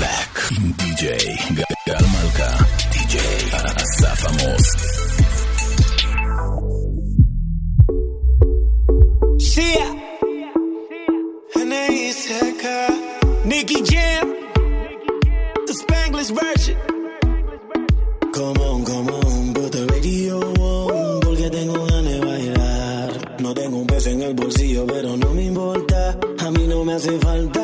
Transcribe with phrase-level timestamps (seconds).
[0.00, 0.34] Black,
[0.80, 1.04] DJ
[1.86, 2.50] Gal Malca,
[2.92, 3.16] DJ
[3.52, 4.64] Asaf Amos.
[9.50, 9.88] Sia,
[11.60, 12.78] Anais Heka,
[13.44, 14.26] Nicky Jam,
[15.66, 16.78] the Spanglish version.
[18.32, 23.40] Come on, come on, put the radio on, porque tengo ganas de bailar.
[23.42, 26.94] No tengo un peso en el bolsillo, pero no me importa, a mí no me
[26.94, 27.59] hace falta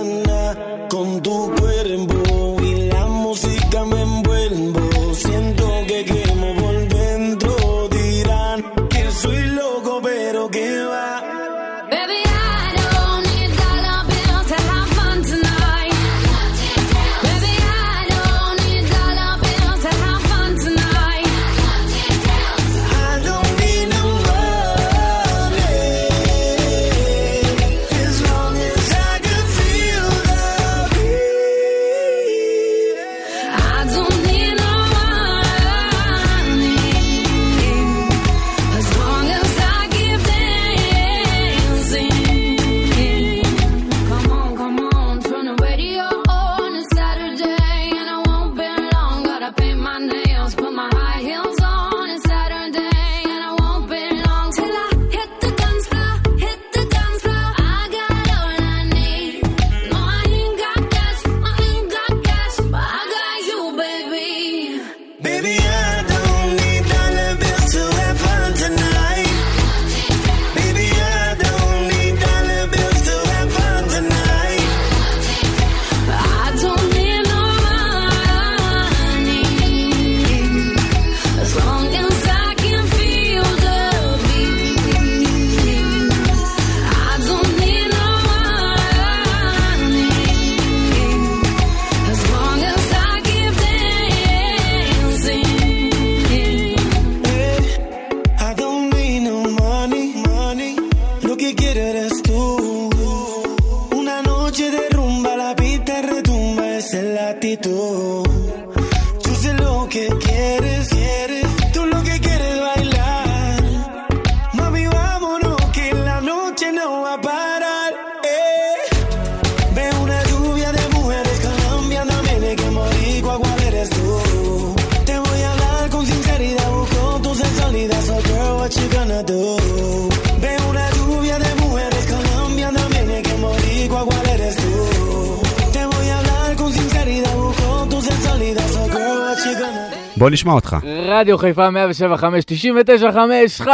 [140.36, 140.76] נשמע אותך.
[141.06, 143.70] רדיו חיפה 175, 99, 5, 5!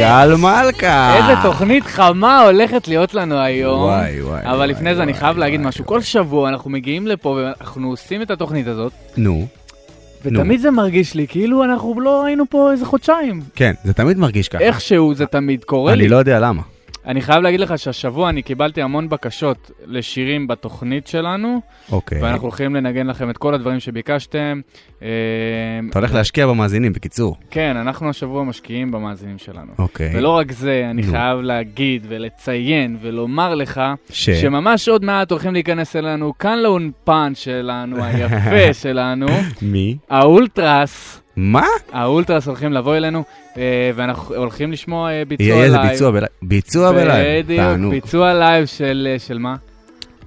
[0.00, 1.16] גל מלכה!
[1.16, 3.80] איזה תוכנית חמה הולכת להיות לנו היום.
[3.80, 5.84] וואי, וואי, אבל וואי, לפני זה אני וואי, חייב להגיד וואי, משהו.
[5.84, 5.98] וואי.
[5.98, 9.46] כל שבוע אנחנו מגיעים לפה ואנחנו עושים את התוכנית הזאת, נו.
[10.24, 10.40] נו.
[10.40, 13.40] ותמיד זה מרגיש לי כאילו אנחנו לא היינו פה איזה חודשיים.
[13.54, 14.64] כן, זה תמיד מרגיש ככה.
[14.64, 16.02] איכשהו זה תמיד קורה לי.
[16.02, 16.62] אני לא יודע למה.
[17.06, 21.60] אני חייב להגיד לך שהשבוע אני קיבלתי המון בקשות לשירים בתוכנית שלנו,
[21.92, 22.22] אוקיי.
[22.22, 24.60] ואנחנו הולכים לנגן לכם את כל הדברים שביקשתם.
[25.02, 25.08] אה,
[25.90, 27.36] אתה הולך להשקיע במאזינים, בקיצור.
[27.50, 29.72] כן, אנחנו השבוע משקיעים במאזינים שלנו.
[29.78, 30.16] אוקיי.
[30.16, 31.10] ולא רק זה, אני נו.
[31.12, 33.80] חייב להגיד ולציין ולומר לך,
[34.10, 34.30] ש?
[34.30, 39.26] שממש עוד מעט הולכים להיכנס אלינו כאן לאולפן שלנו, היפה שלנו,
[39.62, 39.96] מי?
[40.10, 41.66] האולטרס, מה?
[41.92, 43.22] האולטרס הולכים לבוא אלינו,
[43.56, 43.62] אה,
[43.94, 45.90] ואנחנו הולכים לשמוע אה, ביצוע יהיה איזה לייב.
[45.90, 46.28] ביצוע בלייב.
[46.42, 47.44] ביצוע בלייב.
[47.44, 47.90] בדיוק, תענוג.
[47.90, 49.56] ביצוע לייב של, אה, של מה?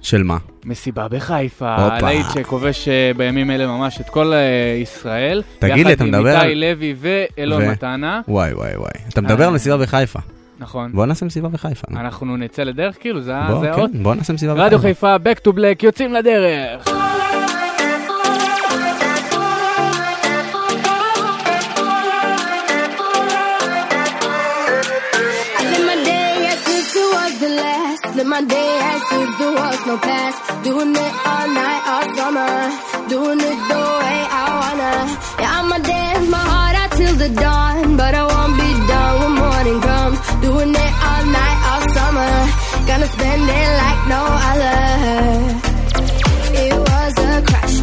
[0.02, 0.36] של מה?
[0.64, 1.74] מסיבה בחיפה.
[1.76, 4.32] הלהיט שכובש בימים אלה ממש את כל
[4.82, 5.42] ישראל.
[5.58, 8.90] תגיד לי, אתה מדבר יחד עם איתי לוי ואלון ו- מתנה, וואי וואי וואי.
[9.08, 9.54] אתה מדבר על.
[9.54, 10.18] מסיבה בחיפה.
[10.58, 10.92] נכון.
[10.92, 11.86] בוא נעשה מסיבה בחיפה.
[11.90, 12.00] נו.
[12.00, 13.90] אנחנו נצא לדרך כאילו, זה בוא, זה האות.
[13.92, 14.66] כן, בוא נעשה מסיבה בחיפה.
[14.66, 16.99] רדיו חיפה, Back to Black, יוצאים לדרך.
[29.84, 30.64] There was no past.
[30.64, 32.52] Doing it all night, all summer.
[33.08, 34.94] Doing it the way I wanna.
[35.40, 37.96] Yeah, I'ma dance my heart out till the dawn.
[37.96, 40.18] But I won't be done when morning comes.
[40.42, 42.32] Doing it all night, all summer.
[42.88, 44.78] Gonna spend it like no other.
[46.64, 47.76] It was a crush,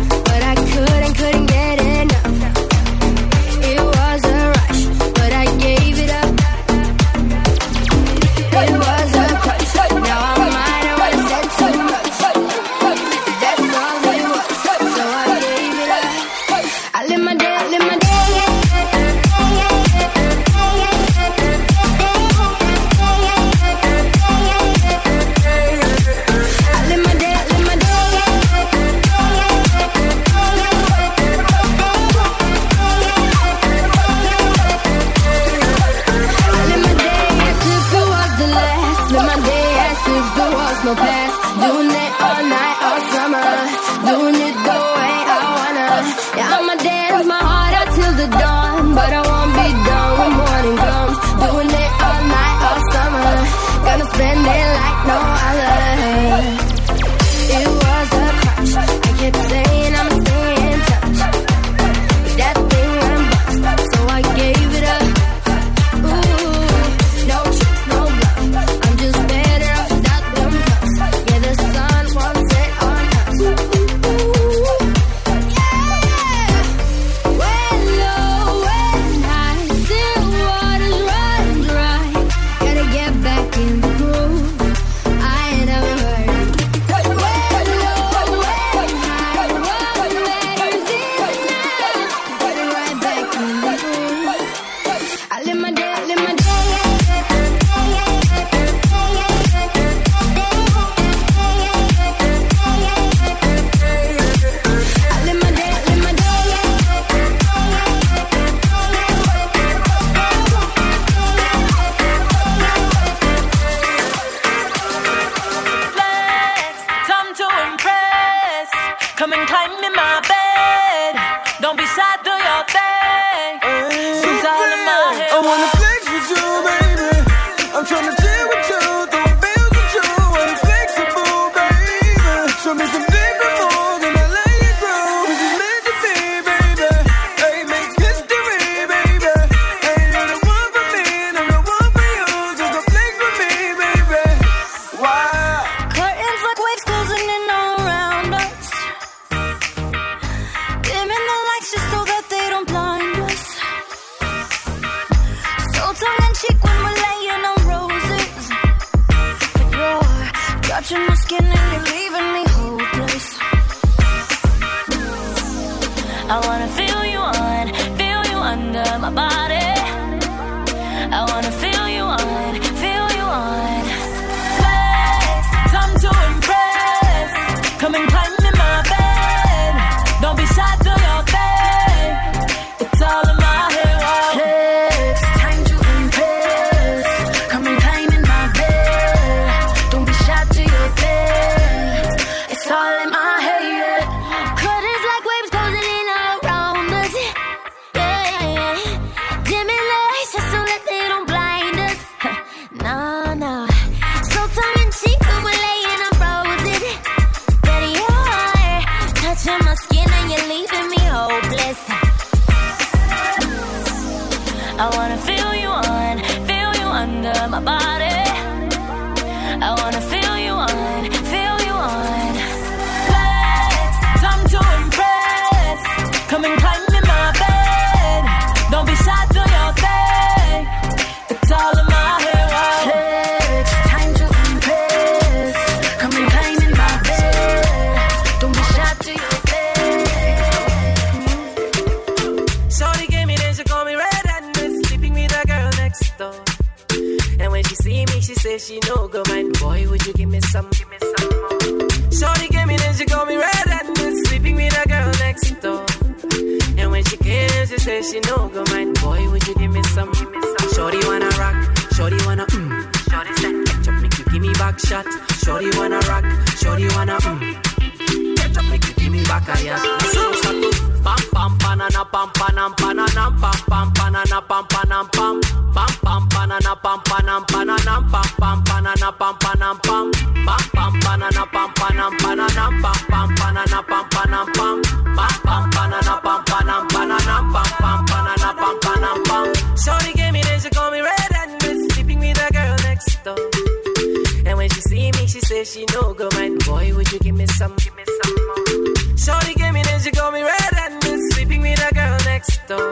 [295.68, 296.64] she no go mind.
[296.66, 297.76] Boy, would you give me some?
[297.76, 299.18] Give me some more.
[299.18, 302.66] Shorty gave me then she called me red and miss sleeping with a girl next
[302.68, 302.92] door.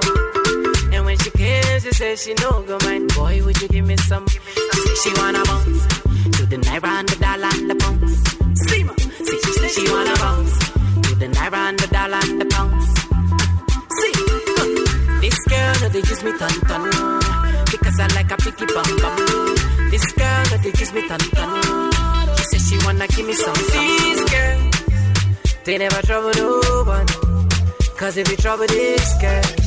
[0.93, 3.13] And when she came, she said she no go mind.
[3.15, 4.25] Boy, would you give me some?
[4.25, 4.95] Give me some.
[5.01, 5.87] She wanna bounce
[6.37, 8.13] to the naira and the dollar and the pounds.
[8.67, 8.83] See
[9.27, 10.57] see she say she wanna bounce
[11.07, 12.87] to the naira and the dollar and the pounds.
[13.97, 14.15] See,
[15.21, 16.83] this girl no they use me ton ton
[17.71, 19.24] because I like a picky bum bum.
[23.35, 24.75] some, These girls,
[25.65, 27.07] they never trouble no one.
[27.97, 29.64] Cause if you trouble this girl,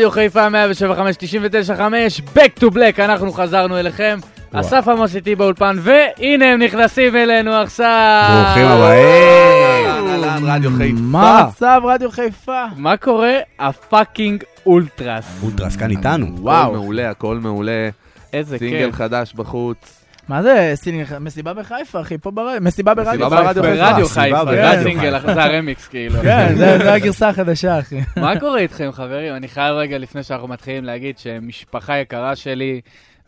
[0.00, 4.18] רדיו חיפה 175 Back to Black, אנחנו חזרנו אליכם.
[4.52, 4.60] וואו.
[4.60, 8.44] אסף עמוס איתי באולפן, והנה הם נכנסים אלינו עכשיו.
[8.44, 10.46] ברוכים הבאים.
[10.46, 11.00] רדיו חיפה.
[11.00, 12.64] מה המצב רדיו חיפה?
[12.76, 13.32] מה קורה?
[13.58, 15.40] ה fucking אולטרס.
[15.42, 16.26] אולטרס כאן איתנו.
[16.38, 16.64] וואו.
[16.64, 17.88] הכל מעולה, הכל מעולה.
[18.32, 18.94] איזה סינגל כיף.
[18.94, 19.99] חדש בחוץ.
[20.30, 21.18] מה זה סינגל?
[21.18, 23.42] מסיבה בחיפה, אחי, פה ברדיו, מסיבה ברדיו חיפה.
[23.42, 24.38] ברדיו ברדיו חיפה,
[25.20, 26.20] חיפה, זה הרמיקס כאילו.
[26.22, 28.00] כן, זה הגרסה החדשה, אחי.
[28.16, 29.34] מה קורה איתכם, חברים?
[29.34, 32.80] אני חייב רגע, לפני שאנחנו מתחילים, להגיד שמשפחה יקרה שלי,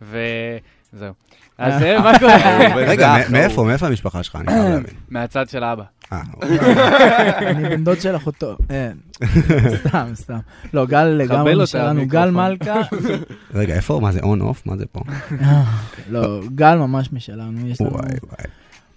[0.03, 1.13] וזהו.
[1.59, 2.37] אז אה, מה קורה?
[2.91, 4.37] רגע, מאיפה, מאיפה המשפחה שלך?
[4.37, 4.95] אני חייב להבין.
[5.11, 5.85] מהצד של אבא.
[6.13, 6.23] אה,
[7.51, 8.57] אני בן דוד של אחותו.
[8.71, 8.97] אין.
[9.87, 10.39] סתם, סתם.
[10.75, 12.07] לא, גל לגמרי משלנו.
[12.07, 12.31] גל.
[12.31, 12.81] מלכה,
[13.55, 13.99] רגע, איפה?
[14.03, 14.67] מה זה און אוף?
[14.67, 15.01] מה זה פה?
[16.11, 17.69] לא, גל ממש משלנו.
[17.69, 17.91] יש לנו...
[17.91, 18.45] וואי וואי.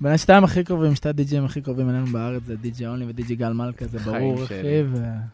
[0.02, 3.54] בין השתיים הכי קרובים, שתי הדי-ג'ים הכי קרובים אלינו בארץ זה די.ג'י אונלי ודי.ג'י גל
[3.54, 4.44] מלכה, זה ברור.
[4.44, 4.56] אחי.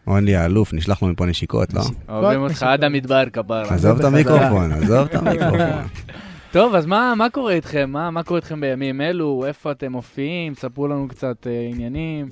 [0.08, 1.82] אונלי האלוף, נשלח לו מפה נשיקות, לא?
[2.10, 2.64] אוהבים אותך.
[2.64, 3.74] עד המדבר כפרה.
[3.74, 4.06] עזוב את.
[4.06, 5.88] המיקרופון, עזוב את המיקרופון.
[6.52, 7.90] טוב, אז מה מה קורה איתכם?
[7.92, 9.46] מה מה קורה איתכם בימים אלו?
[9.48, 10.56] איפה אתם מופיעים?
[10.56, 12.30] ספרו לנו קצת אה, עניינים.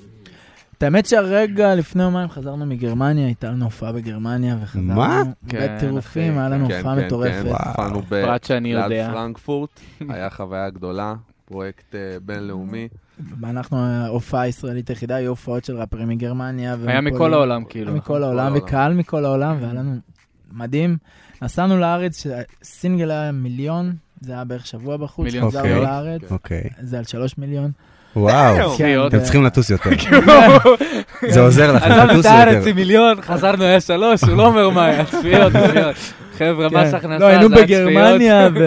[0.78, 5.22] את האמת שהרגע לפני יומיים חזרנו מגרמניה, הייתה לנו הופעה בגרמניה, וחזרנו מה?
[5.48, 7.42] כן, בטירופים, היה לנו כן, הופעה כן, מטורפת.
[7.42, 9.10] כן, הופענו ב- פרט שאני ליד יודע.
[9.12, 12.88] פרנקפורט, היה חוויה גדולה, פרויקט אה, בינלאומי.
[13.40, 16.76] ואנחנו ההופעה הישראלית היחידה, היו הופעות של ראפרים מגרמניה.
[16.86, 17.34] היה מכל.
[17.34, 17.94] העולם כאילו.
[17.94, 18.56] מכל העולם, העולם.
[18.64, 19.96] וקהל מכל העולם, והיה לנו
[20.52, 20.96] מדהים.
[21.42, 22.26] נסענו לארץ,
[22.62, 25.82] סינגל היה מיליון, זה היה בערך שבוע בחוץ, מיליון, חזרנו.
[25.82, 26.62] לארץ, אוקיי.
[26.80, 27.70] זה על שלוש מיליון.
[28.16, 28.70] וואו.
[28.78, 29.90] כן, אתם צריכים לטוס יותר.
[31.34, 32.68] זה עוזר לכם, עזבנו את הארץ יותר.
[32.68, 35.96] עם מיליון, חזרנו היה שלוש, הוא לא אומר מה היה, צפיות, צפיות.
[36.38, 36.76] חבר'ה, כן.
[36.76, 38.48] מס הכנסה, לא, היינו זה היה בגרמניה,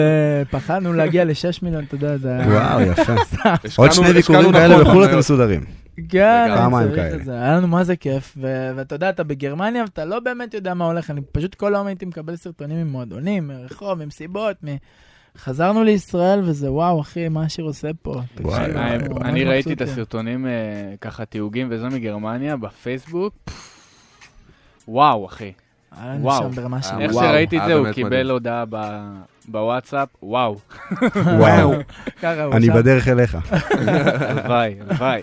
[0.48, 2.48] ופחדנו להגיע לשש מיליון, אתה יודע, זה היה...
[2.48, 3.12] וואו, יפה.
[3.82, 5.08] עוד שני ביקורים כאלה נכון בחו"ל מאוד.
[5.08, 5.64] אתם מסודרים.
[6.08, 7.16] כן, אני פעמיים צריך כאלה.
[7.16, 7.32] את זה.
[7.32, 8.36] היה לנו מה זה כיף,
[8.76, 12.06] ואתה יודע, אתה בגרמניה ואתה לא באמת יודע מה הולך, אני פשוט כל היום הייתי
[12.06, 14.68] מקבל סרטונים ממועדונים, מרחוב, ממסיבות, מ...
[15.38, 18.20] חזרנו לישראל, וזה וואו, אחי, מה השיר עושה פה.
[18.40, 19.92] וואי, אה, אני ראיתי את מבסוטים.
[19.92, 20.50] הסרטונים, אה,
[21.00, 23.34] ככה תיוגים וזה מגרמניה, בפייסבוק.
[24.88, 25.52] וואו, אחי.
[26.02, 26.50] לנו וואו.
[27.00, 28.30] איך שראיתי את היה זה, הוא קיבל.
[28.30, 29.12] הודעה ב-
[29.48, 30.56] בוואטסאפ, וואו,
[31.40, 31.72] וואו.
[32.52, 32.70] אני.
[32.70, 33.38] בדרך אליך.
[33.70, 35.22] הלוואי, הלוואי.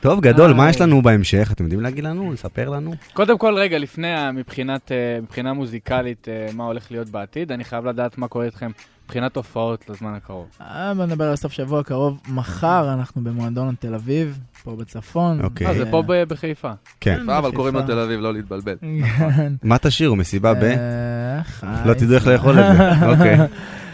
[0.00, 0.70] טוב, גדול, מה.
[0.70, 1.48] יש לנו בהמשך?
[1.52, 2.32] אתם יודעים להגיד לנו?
[2.32, 2.94] לספר לנו?
[3.12, 7.86] קודם כל, רגע, לפני, מבחינת, אה, מבחינה מוזיקלית, אה, מה הולך להיות בעתיד, אני חייב
[7.86, 8.70] לדעת מה קורה איתכם
[9.04, 10.46] מבחינת הופעות לזמן הקרוב.
[10.60, 12.20] אה, בוא נדבר על סוף שבוע הקרוב.
[12.28, 15.40] מחר אנחנו במועדון תל אביב, פה בצפון.
[15.44, 15.66] אוקיי.
[15.66, 16.72] אה, זה פה בחיפה.
[17.00, 17.20] כן.
[17.30, 17.56] אבל בחיפה.
[17.56, 18.74] קוראים לו תל אביב, לא להתבלבל.
[19.18, 19.52] כן.
[19.62, 20.16] מה תשאירו?
[20.16, 20.62] מסיבה ב?
[20.64, 21.40] אה,
[21.86, 23.06] לא תדעו איך לאכול את זה.
[23.10, 23.36] אוקיי.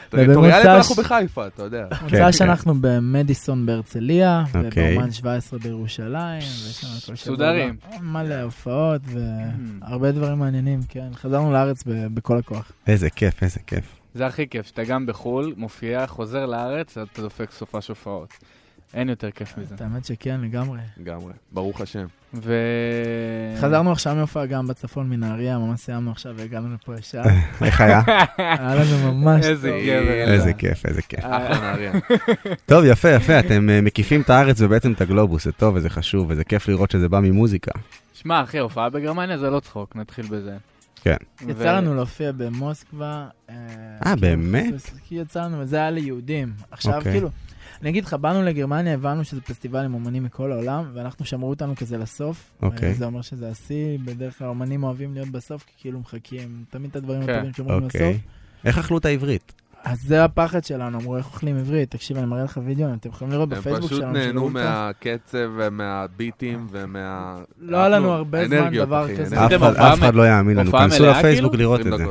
[0.08, 1.86] טריטוריאלית ובמוצ"ש- אנחנו בחיפה, אתה יודע.
[1.90, 2.32] כן, מוצא כן.
[2.32, 4.92] שאנחנו במדיסון בהרצליה, אוקיי.
[4.92, 7.76] ובאומן 17 בירושלים, ויש לנו כל שבוע מסודרים.
[8.02, 9.00] מלא הופעות
[9.82, 11.08] והרבה דברים מעניינים, כן.
[11.14, 12.72] חזרנו לארץ בכל הכוח.
[12.86, 13.99] איזה כיף, איזה כיף.
[14.14, 18.28] זה הכי כיף, שאתה גם בחו"ל, מופיע, חוזר לארץ, אתה דופק סופה שופעות.
[18.94, 19.74] אין יותר כיף מזה.
[19.80, 20.80] האמת שכן, לגמרי.
[20.96, 22.06] לגמרי, ברוך השם.
[22.34, 22.54] ו...
[23.60, 27.22] חזרנו עכשיו מהופעה גם בצפון מנהריה, ממש סיימנו עכשיו והגענו לפה ישר.
[27.64, 28.02] איך היה?
[28.36, 29.80] היה לנו ממש איזה טוב.
[29.86, 30.32] גבר.
[30.32, 31.20] איזה כיף, איזה כיף.
[31.20, 31.92] אחלה נהריה.
[32.66, 36.26] טוב, יפה, יפה, אתם אה, מקיפים את הארץ ובעצם את הגלובוס, זה טוב וזה חשוב,
[36.30, 37.72] וזה כיף לראות שזה בא ממוזיקה.
[38.12, 40.56] שמע, אחי, הופעה בגרמניה זה לא צחוק, נתחיל בזה.
[41.02, 41.16] כן.
[41.48, 43.28] יצא לנו להופיע במוסקבה.
[43.50, 43.54] אה,
[44.02, 44.74] כאילו, באמת?
[45.04, 46.52] כי יצא לנו, וזה היה ליהודים.
[46.70, 47.12] עכשיו, אוקיי.
[47.12, 47.30] כאילו,
[47.82, 51.76] אני אגיד לך, באנו לגרמניה, הבנו שזה פסטיבל עם אומנים מכל העולם, ואנחנו שמרו אותנו
[51.76, 52.52] כזה לסוף.
[52.62, 52.94] אוקיי.
[52.94, 56.96] זה אומר שזה השיא, בדרך כלל אומנים אוהבים להיות בסוף, כי כאילו מחכים תמיד את
[56.96, 57.32] הדברים כן.
[57.32, 58.12] הטובים שאומרים אוקיי.
[58.12, 58.22] בסוף.
[58.64, 59.59] איך אכלו את העברית?
[59.84, 61.90] אז זה הפחד שלנו, אמרו, איך אוכלים עברית?
[61.90, 64.14] תקשיב, אני מראה לך וידאו, אתם יכולים לראות הם בפייסבוק פשוט שלנו.
[64.14, 64.62] של נהנו אולטרה.
[64.86, 67.36] מהקצב ומהביטים ומה...
[67.60, 69.46] לא היה לנו הרבה זמן דבר כזה.
[69.46, 69.52] אף
[69.98, 71.62] אחד- לא יאמין לנו, כנסו לפייסבוק כאילו?
[71.76, 72.04] לראות 20 את זה.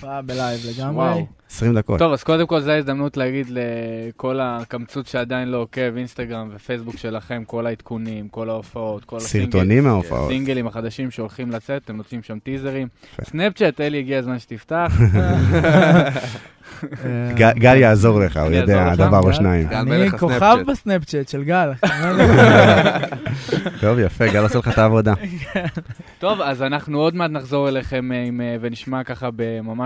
[0.00, 0.06] כן.
[0.06, 0.94] הופעה בלייב לגמרי.
[0.94, 1.26] וואו.
[1.50, 1.98] 20 דקות.
[1.98, 7.42] טוב, אז קודם כל זו ההזדמנות להגיד לכל הקמצוץ שעדיין לא עוקב, אינסטגרם ופייסבוק שלכם,
[7.46, 9.52] כל העדכונים, כל ההופעות, כל הסינגלים.
[9.52, 10.28] סרטונים מההופעות.
[10.28, 12.88] סינגלים החדשים שהולכים לצאת, אתם נותנים שם טיזרים.
[13.24, 14.92] סנאפצ'אט, אלי, הגיע הזמן שתפתח.
[17.04, 19.08] אה, גל יעזור לך, הוא יודע אעזור לך?
[19.08, 19.32] דבר או?
[19.32, 19.68] שניים.
[19.68, 20.56] אני כוכב.
[20.66, 21.70] בסנאפצ'אט של גל.
[23.80, 25.14] טוב, יפה, גל עושה לך את העבודה.
[26.18, 29.28] טוב, אז אנחנו עוד מעט נחזור אליכם אה, אה, ונשמע ככה
[29.62, 29.83] ממש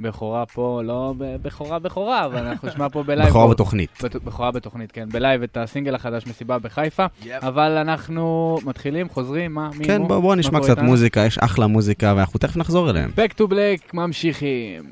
[0.00, 3.28] בכורה פה, לא ב- בכורה בכורה, אבל אנחנו נשמע פה בלייב.
[3.28, 3.90] בכורה בתוכנית.
[4.02, 7.06] בת- בכורה בתוכנית, כן, בלייב את הסינגל החדש מסיבה בחיפה,
[7.42, 8.20] אבל אנחנו
[8.64, 10.08] מתחילים, חוזרים, מה, מי, כן?
[10.08, 10.78] בואו נשמע קצת?
[10.78, 13.10] מוזיקה, יש אחלה מוזיקה, ואנחנו תכף נחזור אליהם.
[13.16, 14.82] Back to Black, ממשיכים.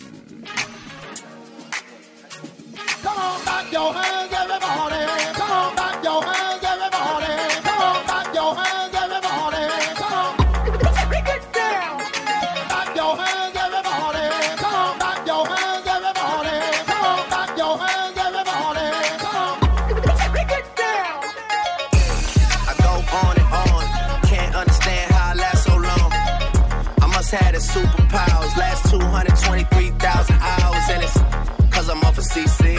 [3.04, 5.02] Come on, clap your hands, everybody.
[5.38, 6.37] Come on, back your hands,
[32.37, 32.77] CC.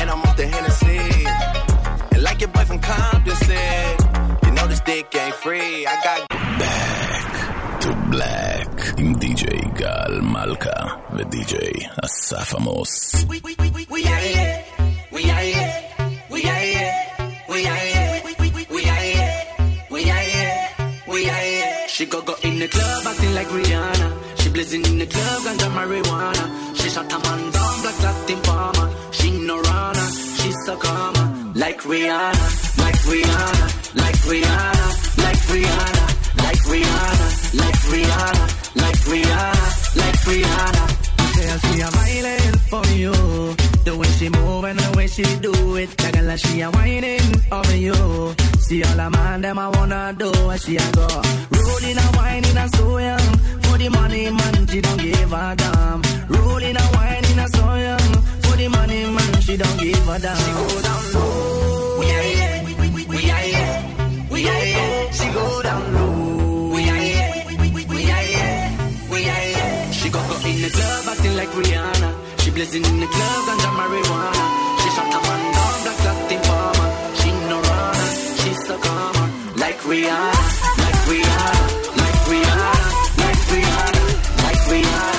[0.00, 0.98] And I'm off the Hennessy.
[2.12, 4.00] And like your boy from Compton said,
[4.44, 5.86] you know this dick ain't free.
[5.86, 6.28] I got
[7.82, 10.70] to Black עם די.ג'יי גל מלכה
[11.12, 11.72] ודי.ג'יי
[12.04, 13.14] אסף עמוס.
[13.90, 14.64] We are here.
[15.12, 15.74] We are here.
[16.30, 16.94] We are here.
[17.52, 18.22] We are here.
[18.74, 19.36] We are here.
[19.94, 20.58] We are here.
[21.12, 21.88] We are here.
[21.94, 24.08] She go go in the club acting like Rihanna.
[24.40, 26.44] She blazing in the club ganja marijuana.
[26.78, 27.42] She shot a man
[30.79, 31.27] calmer.
[31.55, 32.47] Like Rihanna,
[32.83, 33.65] like Rihanna,
[33.95, 34.87] like Rihanna,
[35.23, 36.05] like Rihanna,
[36.43, 37.27] like Rihanna,
[37.61, 38.47] like Rihanna,
[38.81, 40.85] like Rihanna, like Rihanna.
[41.35, 42.53] Say I see a violin
[44.19, 45.89] she move and the way she do it.
[46.03, 47.95] Like a she a whining over you.
[48.59, 51.07] See all the man them I wanna do what she a go.
[51.55, 53.29] Rolling a whining a so young.
[53.63, 56.01] For the money man she don't give a damn.
[56.27, 58.11] Rolling a whining a so young.
[58.43, 60.37] For the money man she don't give a damn.
[60.43, 61.99] She go down low.
[61.99, 62.55] We are here.
[63.07, 63.75] We are here.
[64.31, 65.13] We are here.
[65.13, 66.75] She go down low.
[66.75, 67.31] We are here.
[67.47, 68.63] We are here.
[69.11, 69.93] We are here.
[69.93, 72.28] She go go in the club acting like Rihanna.
[72.49, 74.43] She blazing in the club ganja marijuana.
[74.81, 76.89] She shot a man down black Latin farmer.
[77.19, 78.09] She no runner,
[78.41, 79.27] she so calmer.
[79.61, 80.43] Like Rihanna,
[80.83, 81.65] like Rihanna,
[82.01, 82.89] like Rihanna,
[83.21, 84.03] like Rihanna,
[84.45, 85.18] like Rihanna,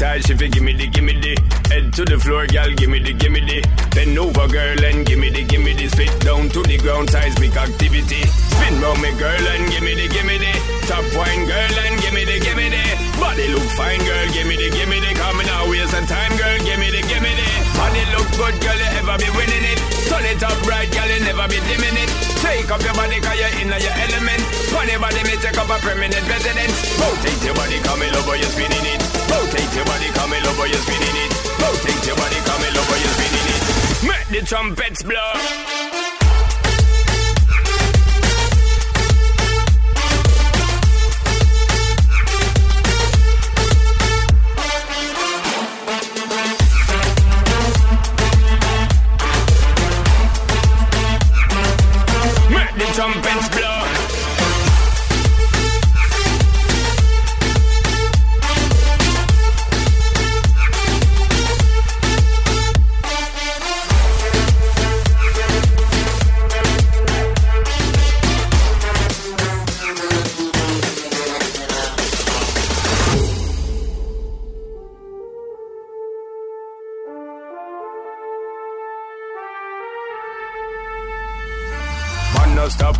[0.00, 1.36] tac, she fi gimme the gimme the
[1.68, 3.60] head to the floor, girl, gimme the gimme the
[3.92, 8.24] bend over, girl, and gimme the gimme the spit down to the ground, seismic activity.
[8.24, 10.52] Spin round me, girl, and gimme the gimme the
[10.88, 12.84] top wine, girl, and gimme the gimme the
[13.20, 16.88] body look fine, girl, gimme the gimme the coming out waste some time, girl, gimme
[16.88, 19.78] the gimme the body look good, girl, you ever be winning it.
[20.08, 22.10] Turn it up right, girl, you never be dimming it.
[22.40, 24.40] Take up your body, cause you're in your element.
[24.72, 26.88] Funny body, me take up a permanent residence.
[26.96, 29.09] Rotate your body, come over, you're spinning it.
[29.30, 31.32] Rotate your body, come in over, you're spinning it.
[31.62, 33.62] Rotate your body, come in over, you're spinning it.
[34.10, 35.69] Make the trumpets blow.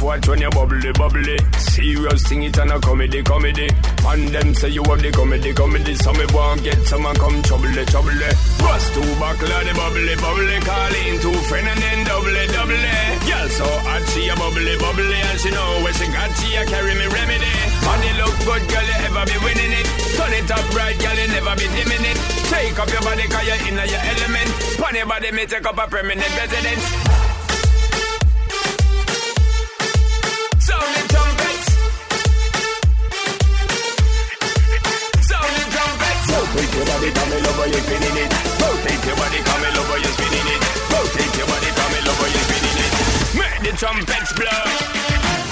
[0.02, 1.38] Watch when you bubbly, bubbly.
[1.58, 3.68] Serious thing it and a comedy, comedy.
[4.06, 5.94] And them say you have the comedy, comedy.
[5.94, 8.20] So me want get some someone come trouble, trouble.
[8.60, 10.58] Bust two buckle the bubbly, bubbly.
[10.60, 12.84] Call in two friend and then double, double.
[13.24, 15.18] Girl so hot she a bubbly, bubbly.
[15.20, 17.52] And she know where she got she a carry me remedy.
[17.84, 19.86] Money look good, girl you ever be winning it.
[20.16, 22.18] Turn it up right, girl you never be dimming it.
[22.48, 24.50] Take up your body cause you're in your element.
[25.00, 27.29] Your body me take up a permanent residence.
[36.60, 38.32] Rotate your body, come in over, you're spinning it.
[38.60, 40.60] Rotate your body, come in over, you're spinning it.
[40.92, 42.92] Rotate your body, come over, you're spinning it.
[43.34, 45.49] Make the trumpets blow.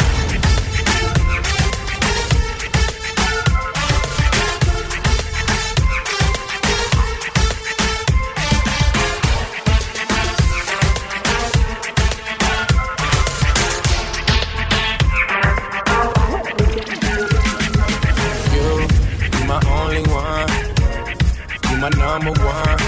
[21.91, 22.79] Number one.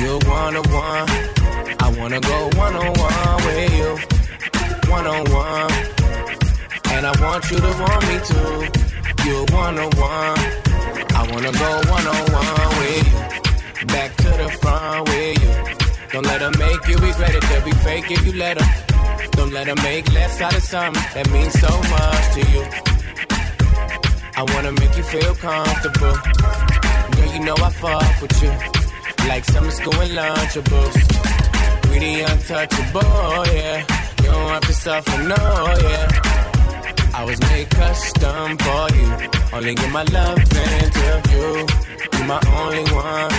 [0.00, 1.08] You're one on one.
[1.80, 3.90] I wanna go one on one with you.
[4.90, 5.70] One on one.
[6.92, 9.28] And I want you to want me too.
[9.28, 10.38] You're one on one.
[11.18, 13.86] I wanna go one on one with you.
[13.88, 15.54] Back to the front with you.
[16.12, 17.42] Don't let them make you regret it.
[17.48, 18.68] They'll be fake if you let them.
[19.32, 22.62] Don't let them make less out of something that means so much to you.
[24.38, 26.75] I wanna make you feel comfortable.
[27.36, 28.48] You know I fuck with you.
[29.28, 30.94] Like summer school and lunchables.
[31.90, 33.84] We untouchable, yeah.
[34.22, 37.12] You don't have to suffer, no, yeah.
[37.12, 39.28] I was made custom for you.
[39.52, 41.66] Only give my love into you.
[42.16, 43.32] You my only one.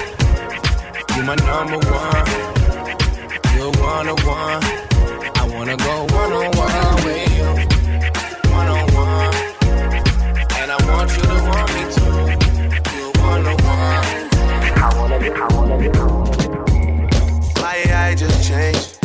[1.16, 2.26] You my number one.
[3.56, 4.64] You're one on one.
[5.42, 7.50] I wanna go one on one with you.
[8.58, 9.34] One on one.
[10.60, 11.37] And I want you to
[17.62, 19.00] My just changed.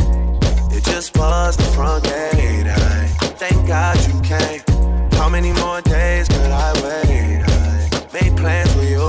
[0.70, 2.66] It just buzzed the front gate.
[2.66, 3.06] I
[3.40, 4.60] thank God you came.
[5.12, 7.42] How many more days could I wait?
[7.42, 9.08] I made plans for you,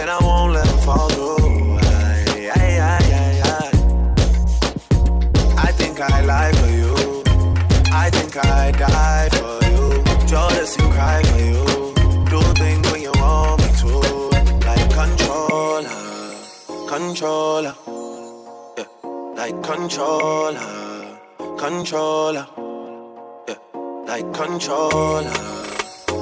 [0.00, 1.76] and I won't let them fall through.
[1.78, 3.00] I, I, I,
[3.44, 3.70] I,
[5.68, 5.72] I.
[5.72, 6.94] Think I lie for you.
[7.92, 9.66] I think I die for you.
[17.16, 17.74] Controller,
[18.76, 18.84] yeah,
[19.36, 21.18] like controller,
[21.56, 22.46] controller,
[23.48, 23.54] yeah,
[24.06, 25.32] like controller,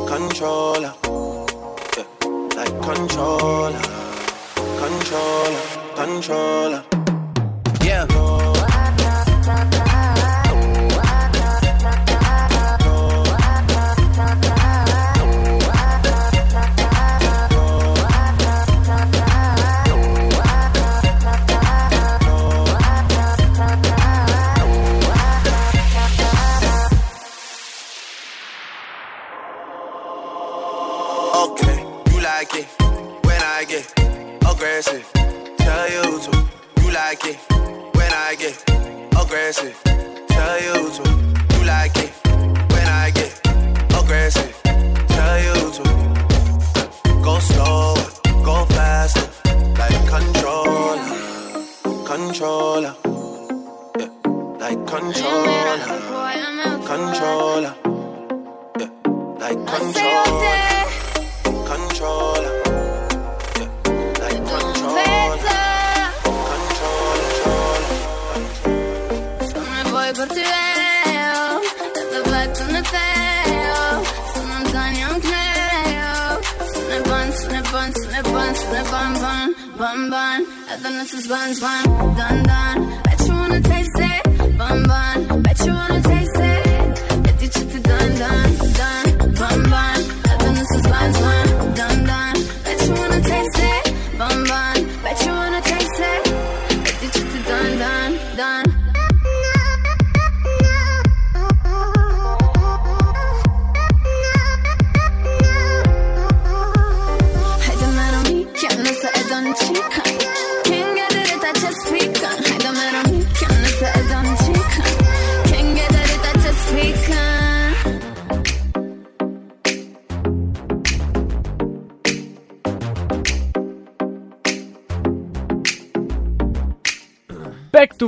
[0.07, 0.95] controller,
[1.97, 2.07] yeah,
[2.55, 3.83] like controller,
[4.79, 5.63] controller,
[5.97, 6.85] controller.
[7.83, 8.54] Yeah.
[34.87, 35.13] Aggressive.
[35.59, 36.49] Tell you to.
[36.83, 37.39] You like it
[37.97, 38.63] when I get
[39.19, 39.81] aggressive.
[40.29, 41.24] Tell you to.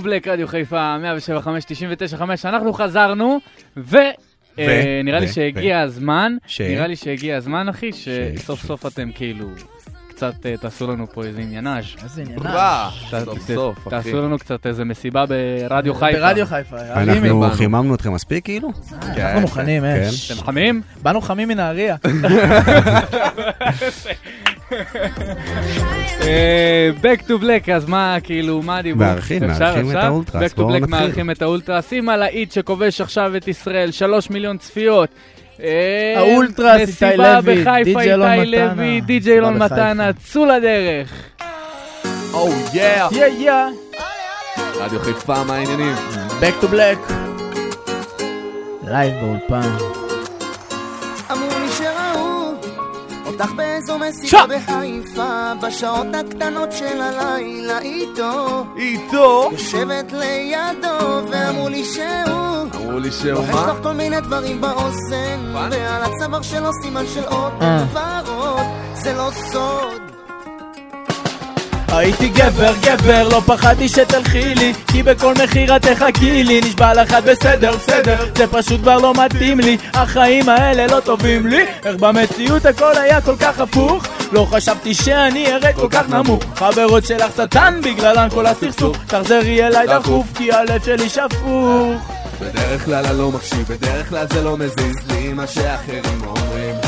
[0.07, 3.39] Black, רדיו חיפה, 175, 99, 5, אנחנו חזרנו,
[3.77, 3.97] ו...
[3.97, 3.99] ו-
[4.59, 8.61] אה, נראה לי ו- שהגיע ו- הזמן, ש- נראה לי שהגיע הזמן, אחי, ש- שסוף
[8.63, 9.47] סוף אתם כאילו...
[10.09, 11.85] קצת אה, תעשו לנו פה איזה עניינאז'.
[12.05, 12.43] איזה עניינאז'.
[12.45, 13.91] ברה, ת- סוף ת- סוף, אחי.
[13.91, 16.19] תעשו לנו קצת איזה מסיבה ברדיו חיפה.
[16.19, 17.51] ברדיו חיפה, אנחנו.
[17.51, 18.69] חיממנו אתכם מספיק כאילו?
[19.17, 20.07] אנחנו מוכנים, כן.
[20.09, 20.33] אש.
[20.33, 20.83] אתם חמים?
[21.03, 21.97] באנו חמים מנהריה.
[26.23, 29.07] אה, Back to Black, אז מה, כאילו, מה הדיבור?
[29.07, 29.97] מארחים, מארחים את?
[29.97, 30.91] האולטרס, Back to בואו Black נתחיל.
[31.01, 35.09] מארחים את האולטרס, עם הלהיט שכובש עכשיו את ישראל, שלוש מיליון צפיות.
[35.63, 38.75] אה, האולטרס, איתי לוי, בחיפה, די.ג'יי אלון איתי מתנה.
[38.75, 39.91] לוי, די.ג'יי אילון מסיבה בחיפה.
[39.91, 41.13] מתנה, צאו לדרך.
[42.33, 42.83] או יא!
[43.13, 43.53] יא יא.
[44.81, 45.95] רדיו חיפה, מה העניינים?
[46.41, 47.13] Back to black.
[48.89, 49.69] לייב באולפן.
[51.33, 52.53] אמרו לי שראו
[53.27, 53.66] אותך באיזו
[54.09, 59.49] מסיבה בחיפה בשעות הקטנות של הלילה איתו איתו?
[59.53, 62.07] יושבת לידו ואמרו לי שהוא
[62.75, 63.73] אמרו לי שהוא לוחש מה?
[63.73, 68.23] לך כל מיני דברים באוזן ועל הצוואר שלו סימן של אות אה.
[68.27, 70.16] ורוד זה לא סוד
[71.97, 77.13] הייתי גבר גבר, לא פחדתי שתלכי לי כי בכל מחיר את תחכי לי נשבע לך
[77.19, 81.97] את בסדר בסדר זה פשוט כבר לא מתאים לי החיים האלה לא טובים לי איך
[81.97, 87.33] במציאות הכל היה כל כך הפוך לא חשבתי שאני ארד כל כך נמוך חברות שלך
[87.37, 92.13] שטן בגללן כל הסכסוך תחזרי אליי דחוף כי הלב שלי שפוך.
[92.41, 96.86] בדרך כלל אני לא מקשיב, בדרך כלל זה לא מזיז לי מה שאחרים אומרים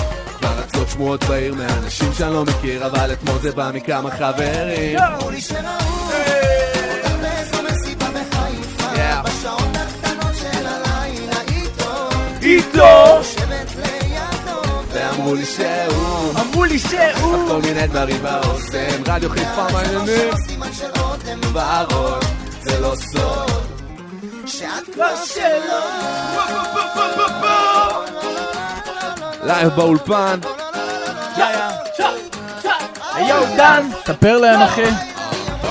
[0.98, 4.98] שמועות בעיר מאנשים שאני לא מכיר אבל אתמול זה בא מכמה חברים.
[4.98, 12.08] אמרו לי שראו אותך באיזו מסיבה בחיפה בשעות הקטנות של הלילה איתו.
[12.42, 13.20] איתו!
[14.92, 16.40] ואמרו לי שהוא.
[16.40, 17.48] אמרו לי שהוא.
[17.48, 19.02] כל מיני דברים באוזן.
[19.06, 21.40] רדיו חיפה אודם.
[21.52, 22.24] בראש
[22.62, 23.50] זה לא סוד.
[24.46, 25.78] שאת כבר שלו
[29.42, 30.38] לייב באולפן
[33.28, 34.90] יואו דן, ספר להם אחי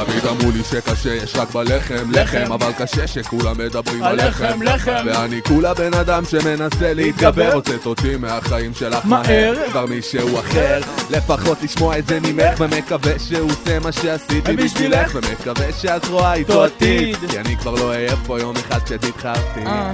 [0.06, 5.06] תמיד אמרו לי שקשה יש רק בלחם לחם אבל קשה שכולם מדברים על לחם לחם.
[5.06, 9.22] ואני כולה בן אדם שמנסה להתגבר הוצאת אותי מהחיים שלך מהר.
[9.22, 15.12] מהר כבר מישהו אחר לפחות לשמוע את זה ממך ומקווה שהוא עושה מה שעשיתי בשבילך.
[15.16, 17.16] ומקווה שאת רואה איתו עתיד.
[17.16, 19.94] עתיד כי אני כבר לא אהיה פה יום אחד כשתתחרתי אה.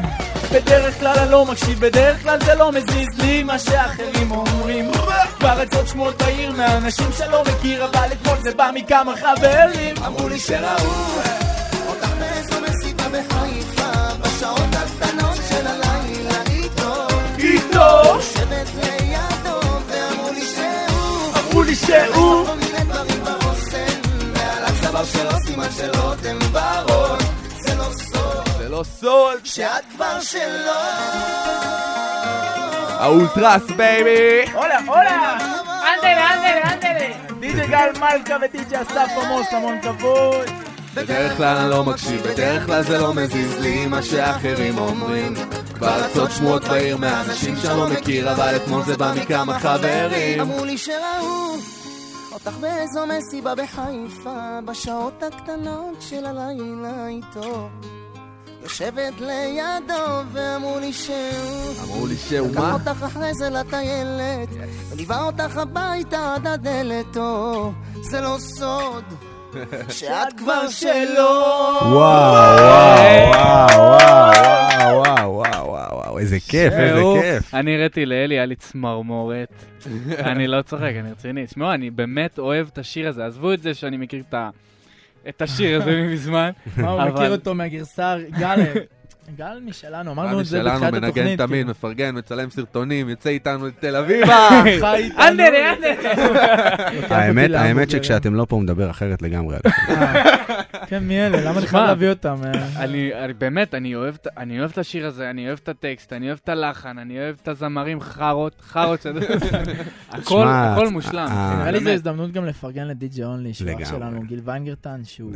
[0.52, 4.92] בדרך כלל אני לא מקשיב, בדרך כלל זה לא מזיז לי מה שאחרים אומרים
[5.44, 9.96] כבר רצות שמועות בעיר מאנשים שלא מכיר אבל אתמול זה בא מכמה חברים.
[10.06, 10.92] אמרו לי שראו
[11.88, 17.08] אותך באיזו מסיבה בחיפה בשעות הקטנות של הלילה איתו.
[17.38, 18.16] איתו.
[18.16, 21.34] יושבת לידו ואמרו לי שהוא.
[21.40, 22.48] אמרו לי שהוא.
[22.48, 24.02] כל מיני דברים באוזן
[24.34, 25.92] ועל הצוואר שלו סימן של
[27.66, 29.40] זה לא סוד זה לא סוד.
[29.44, 31.93] שאת כבר שלו
[33.04, 35.38] האולטרס baby הולה הולה
[35.68, 40.50] ándale ándale ándale די.ג'י גל מלכה ודי.ג'י אסף עמוס המון כבוד
[40.94, 45.34] בדרך כלל אני לא מקשיב, בדרך כלל זה לא מזיז לי מה שאחרים אומרים
[45.76, 50.66] כבר רצות שמועות בעיר מאנשים שאני לא מכיר אבל אתמול זה בא מכמה חברים אמרו
[50.66, 51.56] לי שראו
[52.32, 57.70] אותך באיזו מסיבה בחיפה בשעות הקטנות של הלילה איתו
[58.64, 61.16] יושבת לידו ואמרו לי שהוא
[61.84, 62.74] אמרו לי שהוא לקח מה?
[62.74, 64.50] אותך אחרי זה לטיילת
[64.90, 67.72] וליווה אותך הביתה עד הדלת או
[68.02, 69.04] זה לא סוד
[69.90, 71.30] שאת כבר שלו
[71.82, 71.94] וואו,
[73.30, 77.54] וואו, וואו, וואו, וואו, וואו, וואו, איזה כיף, איזה כיף.
[77.54, 79.50] אני הראיתי לאלי, היה לי צמרמורת.
[80.32, 81.46] אני לא צוחק, אני רציני.
[81.46, 83.26] תשמעו, אני באמת אוהב את השיר הזה.
[83.26, 84.50] עזבו את זה שאני מכיר את ה-
[85.30, 86.50] את השיר הזה מזמן.
[86.78, 88.60] מה, הוא מכיר אותו מהגרסה, גל,
[89.36, 91.38] גל משלנו, אמרנו את זה בתחילת מנגן התוכנית.
[91.40, 91.70] תמיד, כאילו.
[91.70, 95.24] מפרגן, מצלם סרטונים, יוצא איתנו לתל אביבה חי איתנו.
[95.28, 97.62] אנדלה, אנדלה.
[97.62, 97.90] האמת.
[97.90, 99.58] שכשאתם לא פה הוא מדבר אחרת לגמרי.
[100.90, 101.42] כן, מי אלה?
[101.50, 102.36] למה אני חייב להביא אותם?
[102.46, 102.84] אה?
[102.84, 106.14] אני, אני באמת, אני אוהב, את- אני אוהב את השיר הזה, אני אוהב את הטקסט,
[106.14, 109.06] אני אוהב את הלחן, אני אוהב את הזמרים חארות, חארות,
[110.12, 111.28] הכל, הכל מושלם.
[111.28, 111.90] אה, נראה לי זו.
[111.90, 113.90] הזדמנות גם לפרגן לדי.ג'י אונלי, שהוא אח.
[113.90, 115.32] שלנו, גיל ויינגרטן, שהוא.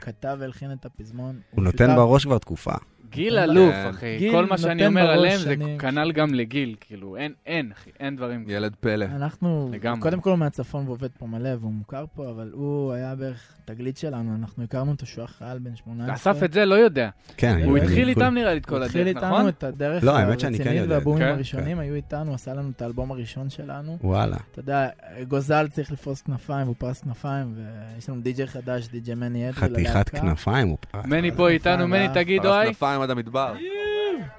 [0.00, 1.34] כתב והלחין את הפזמון.
[1.50, 2.72] הוא נותן בראש כבר תקופה.
[3.10, 3.88] גיל אלוף, כן.
[3.90, 4.18] אחי.
[4.18, 5.54] גיל כל מה שאני אומר עליהם זה.
[5.78, 8.44] כנ"ל גם לגיל, כאילו, אין, אין, אחי, אין דברים.
[8.48, 9.04] ילד פלא.
[9.04, 10.00] אנחנו, לגמרי.
[10.00, 13.96] קודם כל הוא מהצפון ועובד פה מלא, והוא מוכר פה, אבל הוא היה בערך תגלית
[13.96, 16.14] שלנו, אנחנו הכרנו אותו שהוא היה חייל בן 18.
[16.14, 17.08] אסף את זה לא יודע.
[17.36, 19.48] כן, הוא התחיל איתם נראה לי את כל הוא התחיל הדרך, איתנו נכון?
[19.48, 20.94] את הדרך לא, האמת שאני כן הרצינית יודע.
[20.94, 23.98] והבומים כן, הראשונים היו איתנו, עשה לנו את האלבום הראשון שלנו.
[24.00, 24.36] וואלה.
[24.52, 24.88] אתה יודע,
[25.28, 30.08] גוזל צריך לפרוס כנפיים, הוא פרס כנפיים, ויש לנו די.ג'יי חדש, די.ג'יי מני אדרי חתיכת
[30.08, 31.06] כנפיים הוא פרס.
[31.06, 32.74] מני פה איתנו, מני תגיד פרס אוי.
[32.92, 33.54] כנפיים עד המדבר.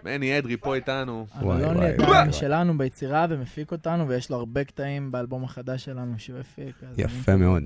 [0.03, 1.25] מני אדרי פה איתנו.
[1.41, 2.33] וואי, אלון וואי, לידיים וואי.
[2.33, 6.75] שלנו ביצירה ומפיק אותנו, ויש לו הרבה קטעים באלבום החדש שלנו שהוא הפיק.
[6.91, 7.63] אז יפה מאוד.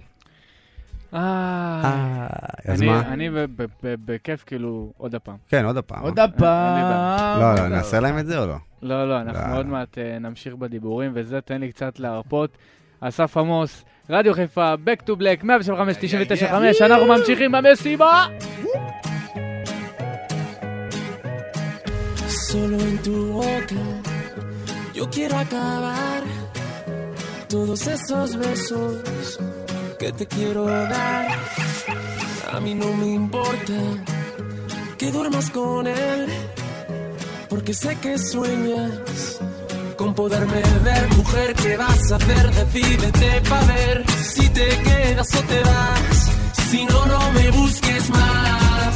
[1.13, 2.27] אה,
[2.65, 3.01] אז אני- מה?
[3.13, 5.35] אני ב- ב- ב- בכיף, כאילו, עוד הפעם.
[5.49, 6.03] כן, עוד הפעם.
[6.03, 6.25] עוד אה?
[6.25, 7.39] הפעם.
[7.39, 8.55] לא, לא, נעשה להם את זה או לא?
[8.81, 9.57] לא, לא, אנחנו לא.
[9.57, 12.57] עוד מעט נמשיך בדיבורים, וזה, תן לי קצת להרפות.
[12.99, 18.25] אסף עמוס, רדיו חיפה, Back to Black, 175, 99, 5, אנחנו ממשיכים במסיבה!
[22.57, 23.81] Solo en tu boca
[24.95, 26.23] yo quiero acabar
[27.47, 29.39] todos esos besos
[29.99, 31.27] que te quiero dar.
[32.51, 33.79] A mí no me importa
[34.97, 36.25] que duermas con él,
[37.47, 39.39] porque sé que sueñas
[39.95, 41.15] con poderme ver.
[41.15, 42.45] Mujer, ¿qué vas a hacer?
[42.55, 46.31] Decídete pa' ver si te quedas o te vas.
[46.71, 48.95] Si no, no me busques más.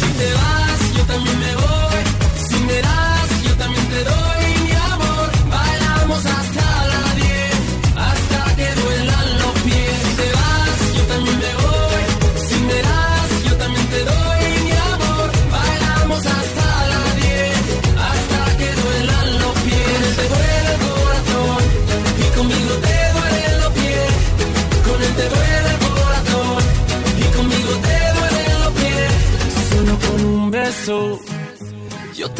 [0.00, 0.65] Si te vas,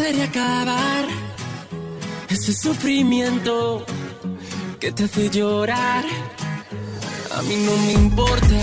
[0.03, 1.05] haré acabar
[2.29, 3.85] ese sufrimiento
[4.79, 6.03] que te hace llorar.
[7.35, 8.59] A mí no me importa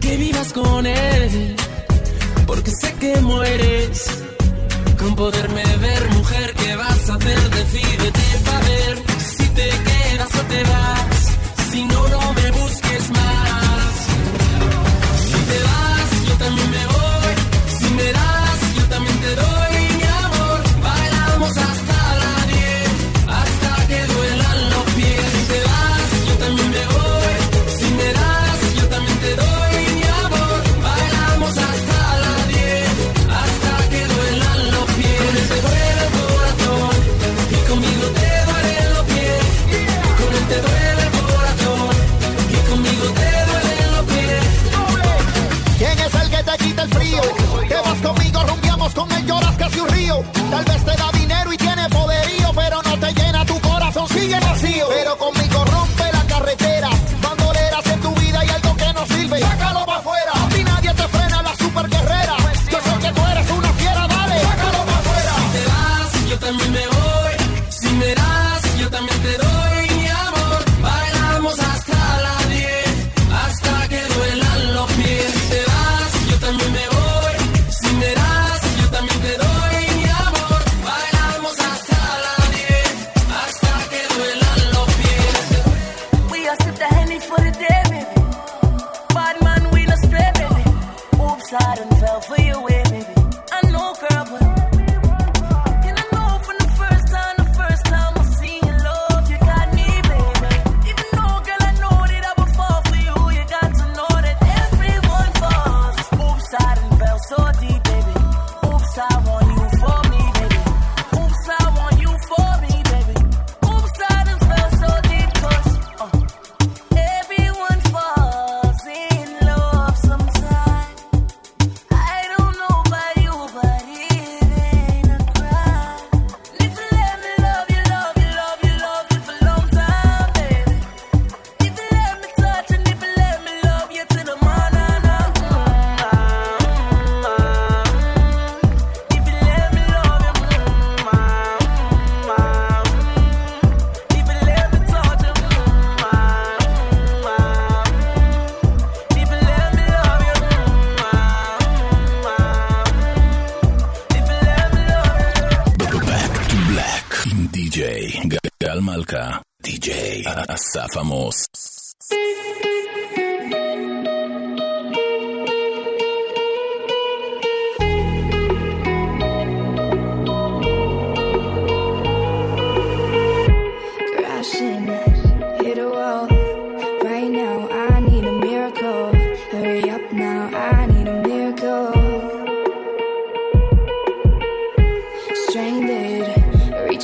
[0.00, 1.56] que vivas con él,
[2.46, 4.06] porque sé que mueres
[4.98, 6.54] con poderme ver, mujer.
[6.54, 7.50] ¿Qué vas a hacer?
[7.50, 11.70] Decídete para ver si te quedas o te vas.
[11.70, 13.45] Si no, no me busques más.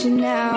[0.05, 0.52] you now.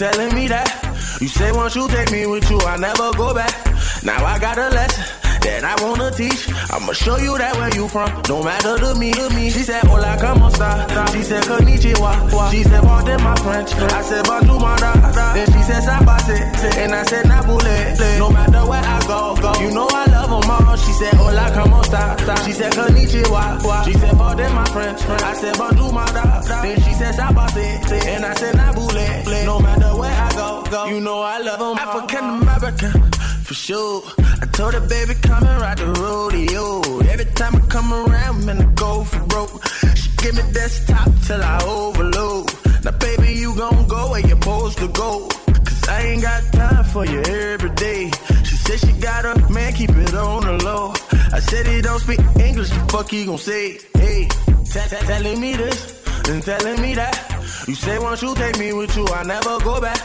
[0.00, 1.18] Telling me that.
[1.20, 3.52] You say once you take me with you, I never go back.
[4.02, 6.48] Now I got a lesson that I wanna teach.
[6.70, 9.50] I'ma show you that where you from, no matter to me, to me.
[9.50, 10.86] She said, Hola, como esta?
[11.12, 12.50] She said, Konnichiwa.
[12.50, 13.72] She said, Pardon my French.
[13.74, 14.92] I said, Bonjour, my da.
[15.34, 16.38] Then she said, Sabase.
[16.76, 18.18] And I said, Nabule.
[18.18, 19.52] No matter where I go, go.
[19.60, 20.76] You know I love them all.
[20.76, 22.44] She said, Hola, como esta?
[22.44, 23.84] She said, Konnichiwa.
[23.84, 25.00] She said, Pardon my French.
[25.02, 26.40] I said, Bonjour, my da.
[26.62, 27.90] Then she said, Sabase.
[28.06, 29.44] And I said, Nabule.
[29.46, 30.86] No matter where I go, go.
[30.86, 32.92] You know I love them African American,
[33.50, 34.02] for sure.
[34.42, 37.00] I told her, baby, come and ride the rodeo.
[37.12, 39.66] Every time I come around, man, I go for broke.
[39.96, 42.46] She give me desktop till I overload.
[42.84, 45.26] Now, baby, you gon' go where you're supposed to go.
[45.66, 48.12] Cause I ain't got time for you every day.
[48.44, 50.94] She said she got a man, keep it on the low.
[51.32, 53.80] I said he don't speak English, the fuck he gon' say?
[53.94, 54.28] Hey,
[55.10, 55.78] telling me this
[56.28, 57.16] and telling me that.
[57.66, 60.00] You say once you take me with you, I never go back.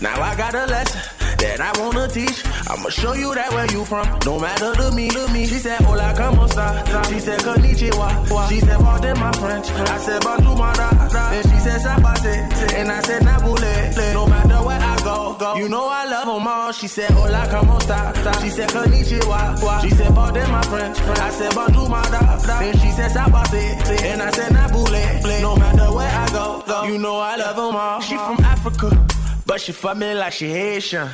[0.00, 2.44] Now I got a lesson that I wanna teach.
[2.68, 5.46] I'ma show you that where you from, no matter to me, to me.
[5.46, 6.84] She said, Hola, como esta?
[7.08, 8.48] She said, Konnichiwa.
[8.48, 9.70] She said, Pardon my French.
[9.70, 10.90] I said, Bonjour, my da.
[11.30, 12.34] Then she said, Sabate.
[12.74, 14.14] And I said, Nabule.
[14.14, 15.54] No matter where I go, go.
[15.56, 16.72] You know I love them all.
[16.72, 18.12] She said, Hola, como esta?
[18.42, 19.82] She said, Konnichiwa.
[19.82, 20.98] She said, Pardon my French.
[21.00, 22.36] I said, Bonjour, my da.
[22.60, 24.02] Then she said, Sabate.
[24.04, 25.40] And I said, Nabule.
[25.42, 26.84] No matter where I go, go.
[26.84, 28.00] You know I love them all.
[28.00, 29.19] She from Africa.
[29.50, 31.08] But she fuck me like she Haitian.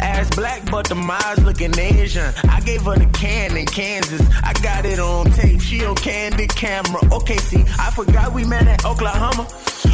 [0.00, 2.32] Ass black, but the eyes looking Asian.
[2.48, 4.22] I gave her the can in Kansas.
[4.44, 5.60] I got it on tape.
[5.60, 7.00] She on candid camera.
[7.12, 9.44] Okay, see, I forgot we met at Oklahoma.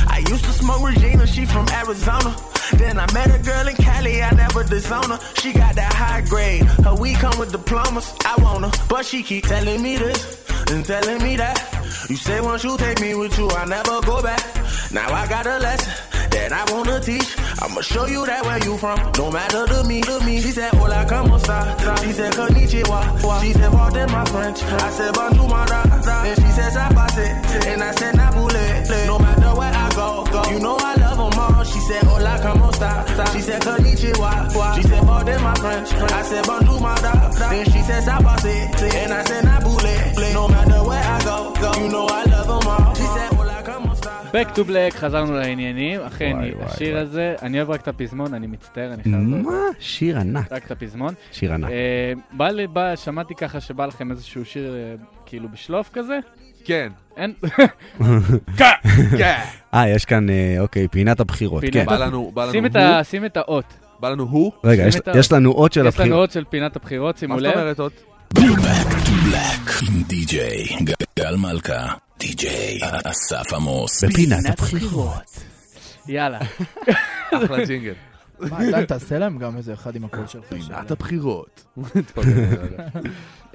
[0.09, 1.27] I used to smoke Regina.
[1.27, 2.37] She from Arizona.
[2.75, 4.23] Then I met a girl in Cali.
[4.23, 5.19] I never disown her.
[5.41, 6.65] She got that high grade.
[6.85, 8.13] Her we come with diplomas.
[8.27, 11.57] I want her, but she keep telling me this and telling me that.
[12.11, 14.45] You say once you take me with you, I never go back.
[14.93, 17.29] Now I got a lesson that I wanna teach.
[17.63, 20.41] I'ma show you that where you from, no matter to me, to me.
[20.41, 21.59] She said, Hola, como esta?
[22.03, 23.01] She said, Konnichiwa.
[23.43, 24.63] She said, Pardon my French.
[24.63, 25.83] I said, Bonjour, my da.
[26.25, 27.27] Then she said, Sabase.
[27.67, 29.07] And I said, Nabule.
[29.07, 30.43] No matter where I go, go.
[30.51, 31.65] You know I love them all.
[31.65, 32.91] She said, Hola, como esta?
[33.33, 34.77] She said, Konnichiwa.
[34.77, 35.93] She said, Pardon my French.
[35.93, 37.31] I said, Bonjour, my da.
[37.51, 38.57] Then she said, Sabase.
[38.95, 40.35] And I said, Nabule.
[40.35, 41.73] No matter where I go, go.
[41.81, 42.95] You know I love them all.
[42.95, 43.36] She said?
[44.37, 46.01] Back to black, חזרנו לעניינים.
[46.01, 49.15] אכן, השיר הזה, אני אוהב רק את הפזמון, אני מצטער, אני חייב...
[49.17, 49.53] מה?
[49.79, 50.53] שיר ענק.
[50.53, 51.15] רק את הפזמון.
[51.33, 51.71] שיר ענק.
[51.71, 54.95] אה, בא לי, בא, שמעתי ככה שבא לכם איזשהו שיר אה,
[55.27, 56.19] כאילו בשלוף כזה?
[56.65, 56.89] כן.
[57.17, 57.33] אין...
[59.75, 61.61] אה, יש כאן, אה, אוקיי, פינת הבחירות.
[61.61, 61.87] פינת כן.
[61.87, 63.65] בא לנו, בא לנו שים את הוא, ה- שים את האות.
[64.01, 64.53] בא לנו הוא.
[64.65, 66.21] רגע, יש- את ה- יש לנו אות של יש לנו הבחירות.
[66.21, 67.49] אות של פינת הבחירות, שימו מה לב.
[67.53, 67.93] זאת אומרת עוד?
[68.35, 68.39] Back
[68.91, 70.67] to black די.ג'יי
[71.19, 71.87] גל מלכה,
[72.19, 74.05] די.ג'יי אסף עמוס.
[74.05, 75.41] בפינת הבחירות.
[76.09, 76.39] יאללה.
[77.45, 77.93] אחלה ג'ינגל.
[78.41, 80.45] מה, אתה תעשה להם גם איזה אחד עם הקול שלך.
[80.45, 81.65] פינת הבחירות.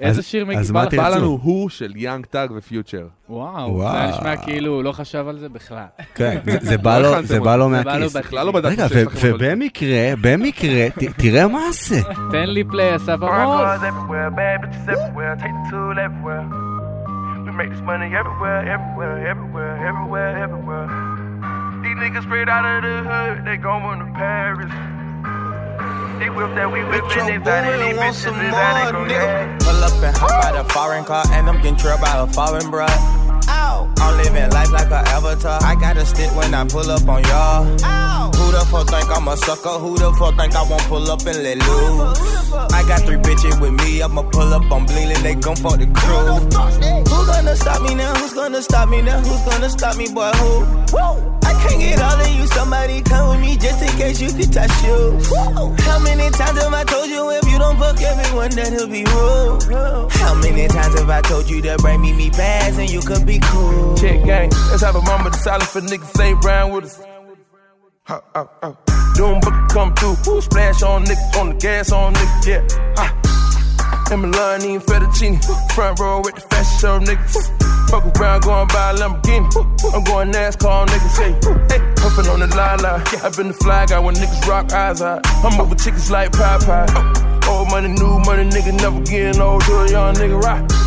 [0.00, 0.94] איזה אז- שיר אז בא לך?
[1.16, 3.06] לנו הוא של Young Thug ו Future.
[3.28, 3.80] וואו.
[3.82, 5.84] זה היה נשמע כאילו הוא לא חשב על זה בכלל.
[6.14, 7.10] כן, זה- בא לו-.
[7.12, 8.16] בא לו זה בא לו מהכיס.
[8.16, 9.44] בכלל לא בדקתי רגע, שיש לכם אותו.
[9.44, 10.86] ובמקרה, במקרה,
[11.16, 12.00] תראה מה זה.
[12.32, 13.82] תן לי פליי, אסף עמוס.
[17.60, 17.60] Everywhere, bad bitches everywhere.
[17.60, 17.60] Take the tool everywhere.
[17.60, 20.86] We make this money everywhere, everywhere, everywhere, everywhere, everywhere.
[21.82, 24.72] These niggas straight out of the hood, they going to Paris.
[26.18, 29.64] They whip that we whipping it, that and these bitches is that they go.
[29.64, 32.70] Pull up and hop out a foreign car, and I'm getting trailed by a foreign
[32.70, 33.21] bruh.
[33.62, 35.58] I'm living life like a avatar.
[35.62, 37.64] I got a stick when I pull up on y'all.
[38.34, 39.78] Who the fuck think I'm a sucker?
[39.78, 42.52] Who the fuck think I won't pull up and let loose?
[42.72, 44.02] I got three bitches with me.
[44.02, 45.22] I'ma pull up on bleeding.
[45.22, 46.42] They gon' fuck the crew.
[47.06, 48.14] Who gonna stop me now?
[48.14, 49.20] Who's gonna stop me now?
[49.20, 50.30] Who's gonna stop me, boy?
[50.32, 51.32] Who?
[51.44, 52.46] I can't get all of you.
[52.48, 55.18] Somebody come with me just in case you could touch you.
[55.86, 59.04] How many times have I told you if you don't fuck everyone that he'll be
[59.04, 60.10] rude?
[60.12, 63.24] How many times have I told you to bring me me bags and you could
[63.24, 63.51] be cool?
[63.96, 67.02] Check gang, let's have a moment of silence for niggas ain't round with us.
[68.04, 68.72] Huh, uh, uh.
[69.14, 72.94] Doom book come through, Woo, splash on niggas, on the gas on niggas, yeah.
[72.96, 74.08] Ha.
[74.10, 75.36] And Milani and fettuccine,
[75.74, 77.90] front row with the fashion show niggas.
[77.90, 79.94] Fuck around, going by a Lamborghini.
[79.94, 81.32] I'm going NASCAR, niggas say,
[81.68, 82.72] hey, puffin' on the la
[83.22, 85.26] I've been the fly guy when niggas rock eyes out.
[85.44, 87.46] I'm over chickens like Popeye.
[87.48, 90.81] Old money, new money, nigga never getting old to a young nigga rock.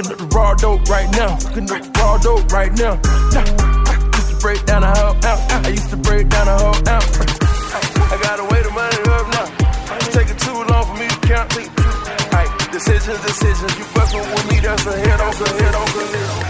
[0.00, 1.36] Cooking up the raw dope right now.
[1.36, 2.94] Cooking up the raw dope right now.
[3.36, 3.44] Nah.
[4.16, 5.52] Used to break down a whole ounce.
[5.52, 7.20] I used to break down a whole ounce.
[7.20, 9.44] I gotta weigh the money up now.
[9.96, 11.50] It's taking too long for me to count.
[11.52, 13.76] Aight, decisions, decisions.
[13.76, 16.48] You fucking with me, that's a head on, a head on, a head on.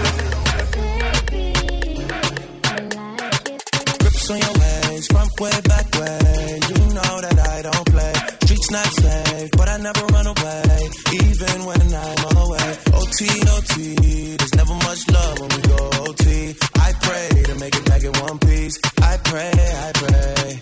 [3.98, 6.61] Grips on your ways, front way, back way.
[6.68, 8.12] You know that I don't play.
[8.44, 12.70] Streets not safe, but I never run away, even when I'm away.
[12.98, 13.20] OT,
[13.55, 16.55] OT, there's never much love when we go OT.
[16.86, 18.76] I pray to make it back in one piece.
[19.01, 19.53] I pray,
[19.86, 20.61] I pray.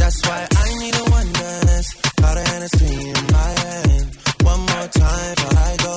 [0.00, 1.88] That's why I need a one dance.
[2.22, 4.06] Got a Hennessy in my hand.
[4.42, 5.96] One more time before I go.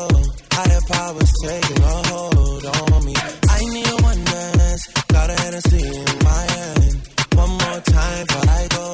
[0.52, 3.14] Higher powers taking a hold on me.
[3.50, 4.84] I need a one dance.
[5.08, 6.09] Got a Hennessy
[8.26, 8.88] before I go.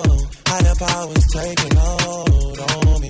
[0.47, 3.09] Higher powers taking hold on me.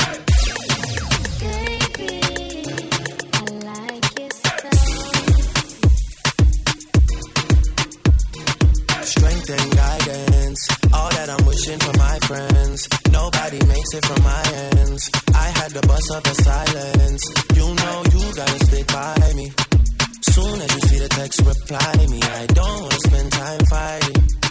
[9.04, 10.62] Strength and guidance,
[10.94, 12.90] all that I'm wishing for my friends.
[13.12, 15.10] Nobody makes it from my ends.
[15.34, 17.24] I had to bust up the silence.
[17.58, 19.52] You know you gotta stick by me.
[20.22, 22.20] Soon as you see the text, reply me.
[22.22, 24.45] I don't wanna spend time fighting.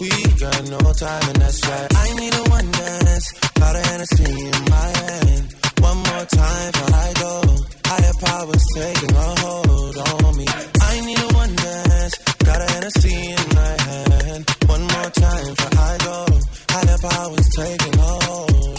[0.00, 3.32] We got no time, and that's why I need a one dance.
[3.54, 5.54] Got a Hennessy in my hand.
[5.78, 7.42] One more time before I go.
[7.86, 10.46] Higher powers taking a hold on me.
[10.80, 12.18] I need a one dance.
[12.42, 14.50] Got a Hennessy in my hand.
[14.66, 16.26] One more time before I go.
[16.70, 18.73] Higher powers taking a hold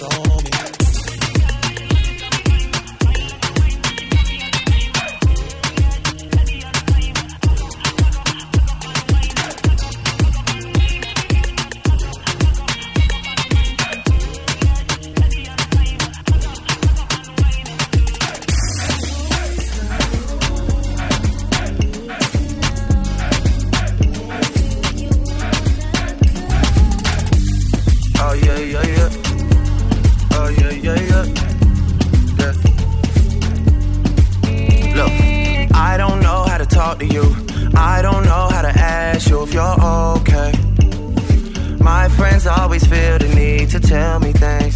[42.59, 44.75] always feel the need to tell me things.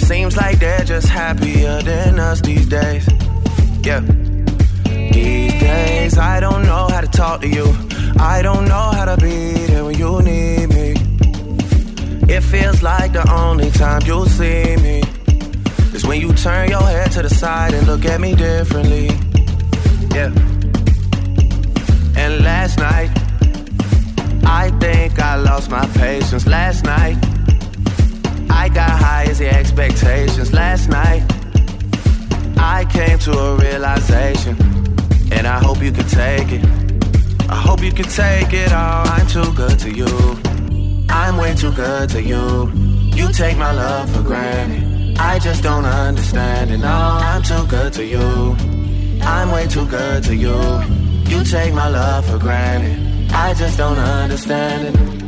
[0.00, 3.08] Seems like they're just happier than us these days.
[3.82, 4.00] Yeah.
[5.12, 7.66] These days, I don't know how to talk to you.
[8.18, 10.94] I don't know how to be there when you need me.
[12.34, 15.02] It feels like the only time you'll see me
[15.94, 19.06] is when you turn your head to the side and look at me differently.
[20.14, 20.32] Yeah.
[22.16, 23.10] And last night,
[24.52, 26.44] I think I lost my patience.
[26.44, 27.16] Last night,
[28.50, 30.52] I got high as the expectations.
[30.52, 31.22] Last night,
[32.58, 34.56] I came to a realization,
[35.30, 36.64] and I hope you can take it.
[37.48, 39.06] I hope you can take it all.
[39.08, 40.12] I'm too good to you.
[41.08, 42.70] I'm way too good to you.
[43.18, 45.16] You take my love for granted.
[45.16, 46.78] I just don't understand it.
[46.78, 46.98] No,
[47.28, 48.56] I'm too good to you.
[49.22, 50.58] I'm way too good to you.
[51.30, 53.09] You take my love for granted.
[53.32, 55.19] I just don't understand it.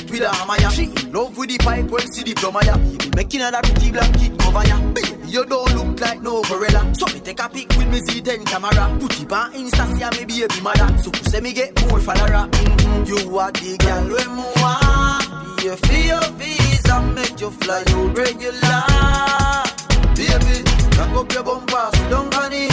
[0.00, 0.68] It with a hammer, yeah.
[0.70, 2.76] She in love with the pipe when see the plumber, yeah.
[2.76, 4.80] Baby, making her that pretty black kid over, yeah.
[4.92, 6.94] Baby, you don't look like no gorilla.
[6.94, 8.98] So me take a pic with me Z10 camera.
[9.00, 10.98] Put it on Insta, see me baby mother.
[10.98, 12.48] So say me get more follower.
[12.48, 13.04] Mm-hmm.
[13.06, 15.58] You are the girl when me want.
[15.58, 18.82] Pay for your visa, make you fly you regular.
[20.16, 20.64] Baby,
[20.96, 22.70] cock up your bumper, down on it.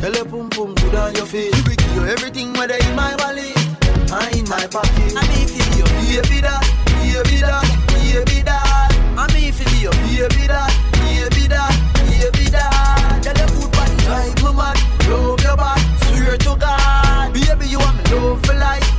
[0.00, 1.56] Tell your pum good on your face.
[1.68, 3.54] We give you everything whether in my wallet,
[4.12, 5.14] or in my pocket.
[5.14, 6.62] I mean, if you baby that,
[6.98, 7.62] baby that,
[7.94, 8.90] baby that.
[9.16, 11.70] I mean, if you baby that, baby that,
[12.10, 13.20] baby that.
[13.22, 14.76] Tell your good body, drive my man,
[15.08, 17.32] love your body, swear to God.
[17.32, 18.89] Baby, you want me love for life,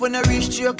[0.00, 0.74] when I reach to your.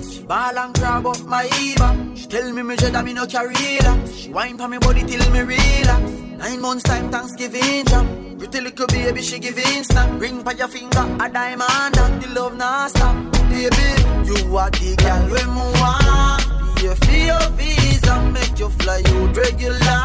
[0.00, 2.16] She ball and grab up my Eva.
[2.16, 3.54] She tell me me that me no carry.
[3.54, 6.02] She wine pa me body till me relax.
[6.38, 8.36] Nine months time Thanksgiving jam.
[8.38, 10.20] Pretty little baby she give instant.
[10.20, 13.14] Ring pa your finger a diamond and the love nah stop.
[13.50, 13.88] Baby,
[14.24, 16.42] you are the girl when me want.
[16.76, 20.02] Pay for your visa, make you fly out regular.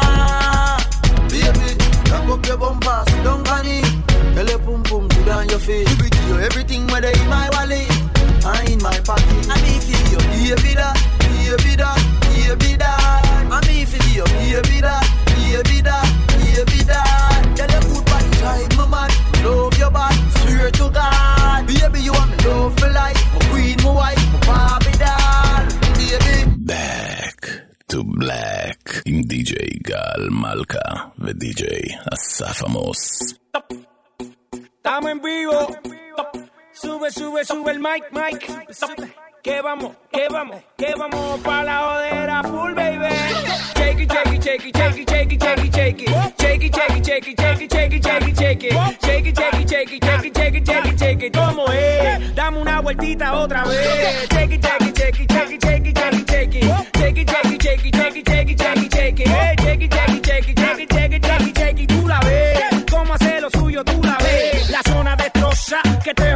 [1.32, 1.68] Baby,
[2.10, 4.36] cock up your bumper, sit down on it.
[4.36, 5.90] Tell your pum pum good on your face.
[6.02, 8.03] We give you everything where they in my wallet
[8.49, 9.49] or in my pocket.
[9.49, 11.99] I mean, feel you, baby that, baby that,
[12.33, 13.23] baby that.
[13.51, 17.43] I mean, feel you, baby that, baby that, baby that.
[17.57, 19.11] Tell your good body, drive my man,
[19.45, 21.67] love your body, swear to God.
[21.67, 25.65] Baby, you want me love for life, my queen, my wife, my Barbie doll.
[25.99, 26.37] Baby.
[26.59, 27.39] Back
[27.89, 30.89] to black עם די.ג'יי גל מלכה
[31.19, 33.35] ודי.ג'יי אסף עמוס.
[34.89, 35.61] Estamos en vivo.
[36.84, 38.46] Sube, sube, sube el mic, mic.
[39.42, 43.08] Que vamos, que vamos, que vamos pa' la jodera full, baby.
[43.76, 46.10] Shake it, shake it, shake it, shake it, shake it, shake it, shake it.
[46.40, 48.74] Shake it, shake it, shake it, shake it, shake it, shake it, shake it.
[49.02, 51.34] Shake it, shake it, shake it, shake it, shake it, shake it, shake it.
[51.34, 52.36] ¿Cómo es?
[52.36, 54.28] Dame una vueltita otra vez.
[54.30, 56.64] Shake it, shake it, shake it, shake it, shake it, shake it, shake it.
[56.98, 59.28] Shake it, shake it, shake it, shake it, shake it, shake it, shake it.
[59.64, 61.88] Shake it, shake it, shake it, shake it, shake it, shake it, shake it.
[61.90, 62.86] Tú la ves.
[62.92, 64.70] Cómo hace lo suyo, tú la ves.
[64.70, 66.36] La zona destroza, que esto es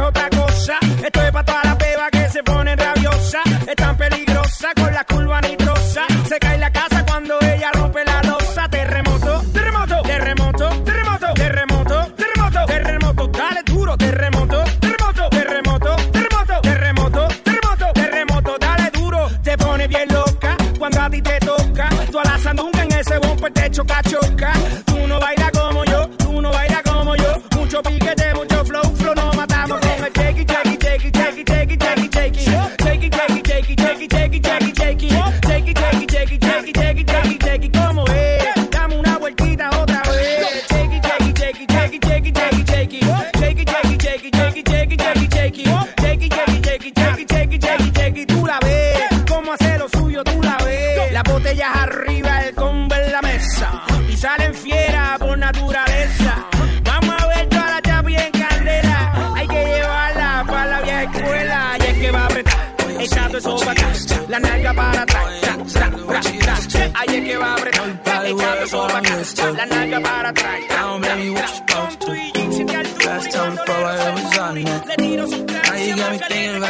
[0.70, 3.40] Esto es para toda la beba que se pone rabiosa.
[3.66, 6.02] Es tan peligrosa con la curva nitrosa.
[6.28, 8.68] Se cae la casa cuando ella rompe la losa.
[8.68, 13.28] Terremoto, terremoto, terremoto, terremoto, terremoto, terremoto, terremoto.
[13.28, 18.58] Dale duro, terremoto, terremoto, terremoto, terremoto, terremoto, terremoto, terremoto.
[18.58, 21.88] Dale duro, te pone bien loca cuando a ti te toca.
[22.10, 24.27] Tú a la sandunga en ese bumper te choca, choca.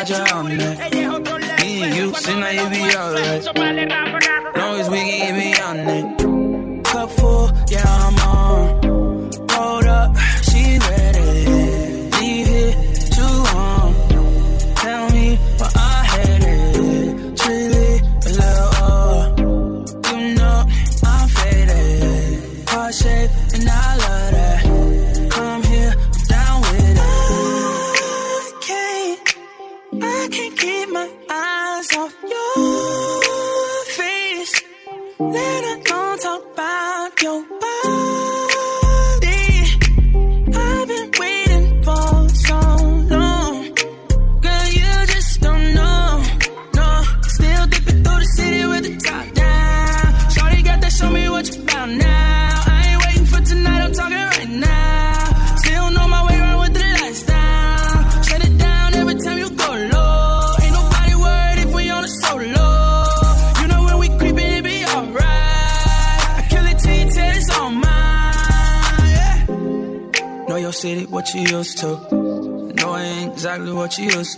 [0.09, 0.91] Your on that.
[1.61, 3.45] Me and you, now you be alright.
[4.57, 5.58] Long as we can get beyond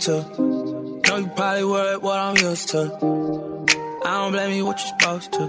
[0.01, 0.21] to.
[1.07, 2.79] Know you probably worried what I'm used to.
[4.03, 5.45] I don't blame you, what you supposed to.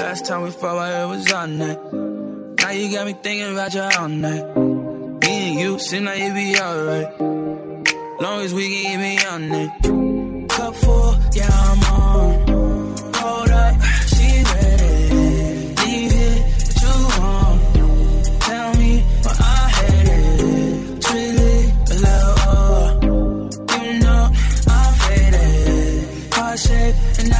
[0.00, 1.92] Last time we fought, I was on that.
[2.60, 4.56] Now you got me thinking about your own night.
[5.22, 7.20] Me and you, seem like you be alright.
[8.20, 10.48] Long as we can keep it on it.
[10.50, 12.43] Cup full, yeah, I'm on.
[27.18, 27.33] And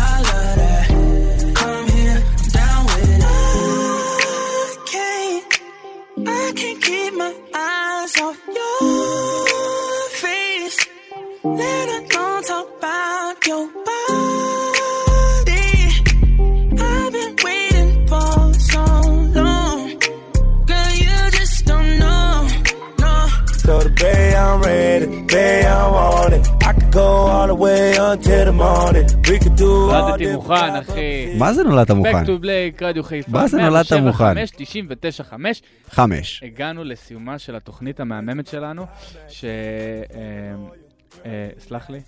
[29.61, 31.35] נולדתי מוכן, אחי.
[31.39, 32.25] מה זה נולדת מוכן?
[32.25, 33.31] Back to Blake, רדיו חיפה.
[33.31, 34.35] מה זה נולדת מוכן?
[34.37, 35.35] 107.5, 99.5.
[35.91, 36.43] חמש.
[36.43, 38.87] הגענו לסיומה של התוכנית המהממת שלנו,
[39.29, 39.45] ש...
[39.45, 39.51] אה,
[41.27, 42.01] אה, סלח לי,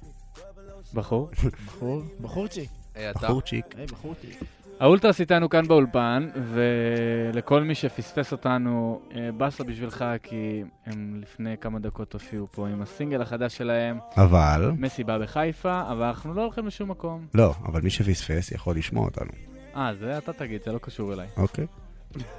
[0.94, 1.30] בחור.
[1.66, 2.70] בחור, בחורצ'יק.
[3.14, 3.64] בחורצ'יק.
[3.92, 4.55] בחורצ'יק.
[4.80, 11.78] האולטרס איתנו כאן באולפן, ולכל מי שפספס אותנו, אה, באסה בשבילך, כי הם לפני כמה
[11.78, 13.98] דקות הופיעו פה עם הסינגל החדש שלהם.
[14.16, 14.72] אבל?
[14.78, 17.26] מסיבה בחיפה, אבל אנחנו לא הולכים לשום מקום.
[17.34, 19.30] לא, אבל מי שפספס יכול לשמוע אותנו.
[19.76, 21.26] אה, זה אתה תגיד, זה לא קשור אליי.
[21.36, 21.66] אוקיי.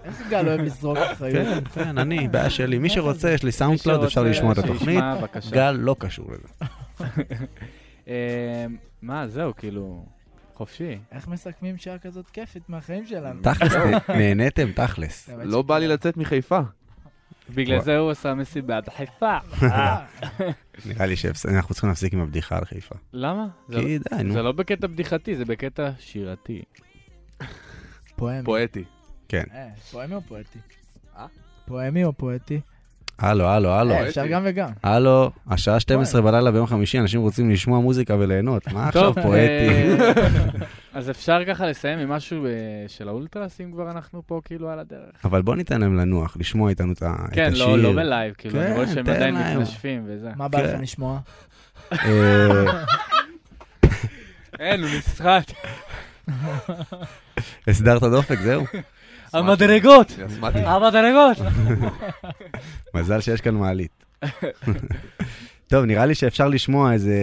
[0.05, 1.47] איך גל אוהב לזרוק אחריות?
[1.47, 2.79] כן, כן, אני, בעיה שלי.
[2.79, 5.03] מי שרוצה, יש לי SoundCloud, אפשר לשמוע את התוכנית.
[5.51, 6.47] גל לא קשור לזה.
[8.07, 8.65] אה,
[9.01, 10.05] מה, זהו, כאילו,
[10.57, 10.99] חופשי.
[11.11, 13.41] איך מסכמים שעה כזאת כיפית מהחיים שלנו?
[13.43, 15.29] תכלס, נה- נהניתם, תכלס.
[15.43, 16.59] לא בא לי לצאת מחיפה.
[17.49, 19.37] בגלל זה הוא עשה מסיבה בחיפה.
[20.85, 22.95] נראה לי שאנחנו צריכים להפסיק עם הבדיחה על חיפה.
[23.13, 23.47] למה?
[23.67, 24.33] זה כי לא- די, נו.
[24.33, 26.61] זה לא בקטע בדיחתי, זה בקטע שירתי.
[28.15, 28.43] פואמי.
[28.45, 28.83] פואטי.
[29.29, 29.43] כן.
[29.53, 30.59] אה, פואמי או פואטי?
[31.65, 32.59] פואמי או פואטי?
[33.19, 33.93] הלו, הלו, הלו.
[33.93, 34.69] אה, אפשר גם וגם.
[34.83, 38.67] הלו, השעה 12 בלילה ביום חמישי, אנשים רוצים לשמוע מוזיקה וליהנות.
[38.73, 39.39] מה עכשיו פואטי?
[39.39, 40.11] אה,
[40.93, 42.51] אז אפשר ככה לסיים עם משהו אה,
[42.87, 45.25] של האולטרס, אם כבר אנחנו פה כאילו על הדרך.
[45.25, 47.65] אבל בוא ניתן להם לנוח, לשמוע איתנו את כן, השיר.
[47.65, 49.35] לא לא בלייב, כאילו, אני כן, רואה שהם עדיין.
[49.35, 50.29] מתנשפים וזה.
[50.35, 50.65] מה בא כן.
[50.65, 51.19] לכם לשמוע?
[54.59, 55.51] אין, הוא נסחט.
[57.67, 58.63] הסדרת דופק, זהו.
[59.37, 60.11] המדרגות!
[60.41, 61.37] המדרגות!
[62.93, 64.05] מזל שיש כאן מעלית.
[65.67, 67.15] טוב, נראה לי שאפשר לשמוע איזה,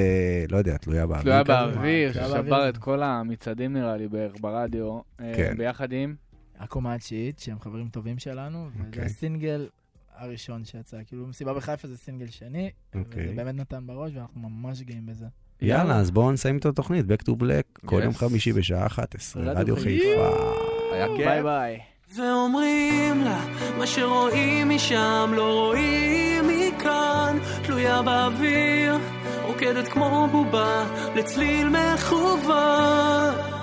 [0.51, 1.23] לא יודע, תלויה באוויר.
[1.23, 1.45] תלויה.
[1.45, 2.69] באוויר, תלויה ששבר.
[2.69, 5.55] את כל המצעדים נראה לי בערך ברדיו, אה, כן.
[5.59, 6.15] ביחד עם...
[6.59, 9.05] הקומה התשיעית, שהם חברים טובים שלנו, וזה אוקיי.
[9.05, 9.69] הסינגל
[10.17, 10.97] הראשון שיצא.
[11.07, 13.25] כאילו, מסיבה בחיפה זה סינגל שני, אוקיי.
[13.25, 15.27] וזה באמת נתן בראש, ואנחנו ממש גאים בזה.
[15.61, 18.01] יאללה, אז בואו נסיים את התוכנית, Back to Black, כל.
[18.05, 20.55] יום חמישי בשעה 11, רדיו חיפה.
[20.93, 21.43] היה ביי כיף.
[21.43, 21.81] ביי.
[22.17, 23.45] ואומרים לה,
[23.79, 28.99] מה שרואים משם לא רואים מכאן, תלויה באוויר,
[29.47, 30.85] רוקדת כמו בובה,
[31.15, 33.53] לצליל מכוון.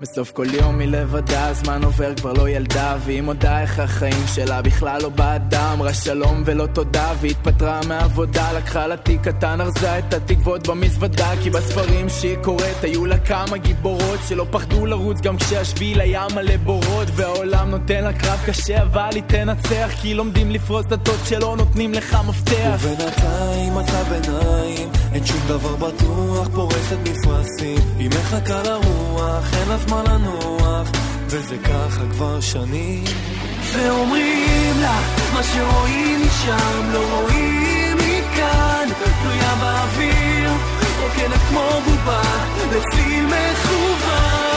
[0.00, 4.62] בסוף כל יום היא לבדה, הזמן עובר כבר לא ילדה והיא מודה איך החיים שלה
[4.62, 10.14] בכלל לא באדם אמרה שלום ולא תודה והתפטרה מהעבודה לקחה לה תיק קטן, ארזה את
[10.14, 16.00] התקוות במזוודה כי בספרים שהיא קוראת היו לה כמה גיבורות שלא פחדו לרוץ גם כשהשביל
[16.00, 21.20] היה מלא בורות והעולם נותן לה קרב קשה אבל היא תנצח כי לומדים לפרוס דתות
[21.24, 27.78] שלא נותנים לך מפתח ובינתיים מצב ביניים, אין שום דבר בטוח, פורסת מפרשים.
[27.98, 30.88] היא מחכה לרוח, אין לה זמן לנוח,
[31.26, 33.04] וזה ככה כבר שנים.
[33.72, 35.00] ואומרים לה,
[35.34, 38.88] מה שרואים משם לא רואים מכאן,
[39.22, 40.50] תלויה באוויר,
[41.02, 42.22] רוקדת כמו בובה,
[42.70, 44.49] לצליל מכוון.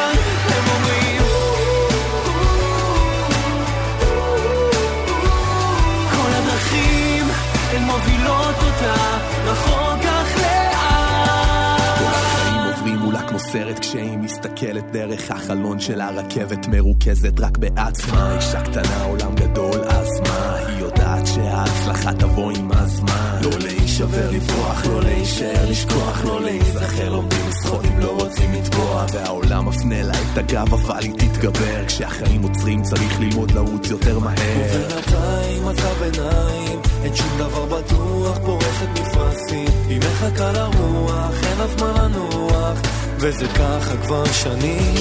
[13.53, 18.35] סרט כשהיא מסתכלת דרך החלון של הרכבת מרוכזת רק בעצמה.
[18.35, 20.55] אישה קטנה עולם גדול אז מה?
[20.55, 23.39] היא יודעת שההצלחה תבוא עם הזמן.
[23.43, 27.09] לא להישבר לברוח לא להישאר לשכוח לא להיזכר.
[27.09, 31.85] לומדים לשחות אם לא רוצים לטבוע והעולם מפנה לה את הגב אבל היא תתגבר.
[31.87, 34.35] כשהחיים עוצרים צריך ללמוד לרוץ יותר מהר.
[34.35, 39.67] ובינתיים מצב ביניים, אין שום דבר בטוח, פורסת מפרשים.
[39.87, 44.95] היא מחכה לרוח, אין לה זמן לנוח, וזה ככה כבר שנים.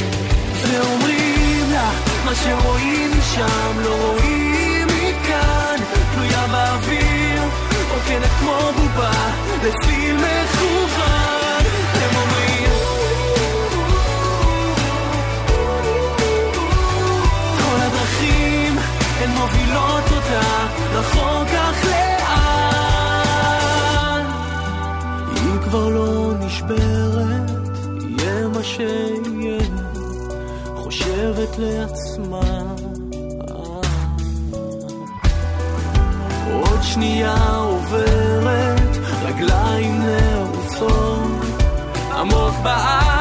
[0.63, 1.91] ואומרים לה,
[2.25, 5.77] מה שרואים משם לא רואים מכאן,
[6.15, 7.43] תלויה באוויר,
[7.95, 9.11] רוקדת כמו בובה,
[9.65, 11.65] לציל מכוון.
[11.95, 12.71] הם אומרים...
[17.59, 18.79] כל הדרכים
[19.21, 22.23] הן מובילות אותה רחוק אך לאן.
[25.35, 27.12] היא כבר לא נשברת
[28.63, 29.61] מה שיהיה,
[30.77, 32.75] חושבת לעצמה.
[36.53, 41.45] עוד שנייה עוברת, רגליים נעוצות,
[42.13, 43.12] עמוק בארץ.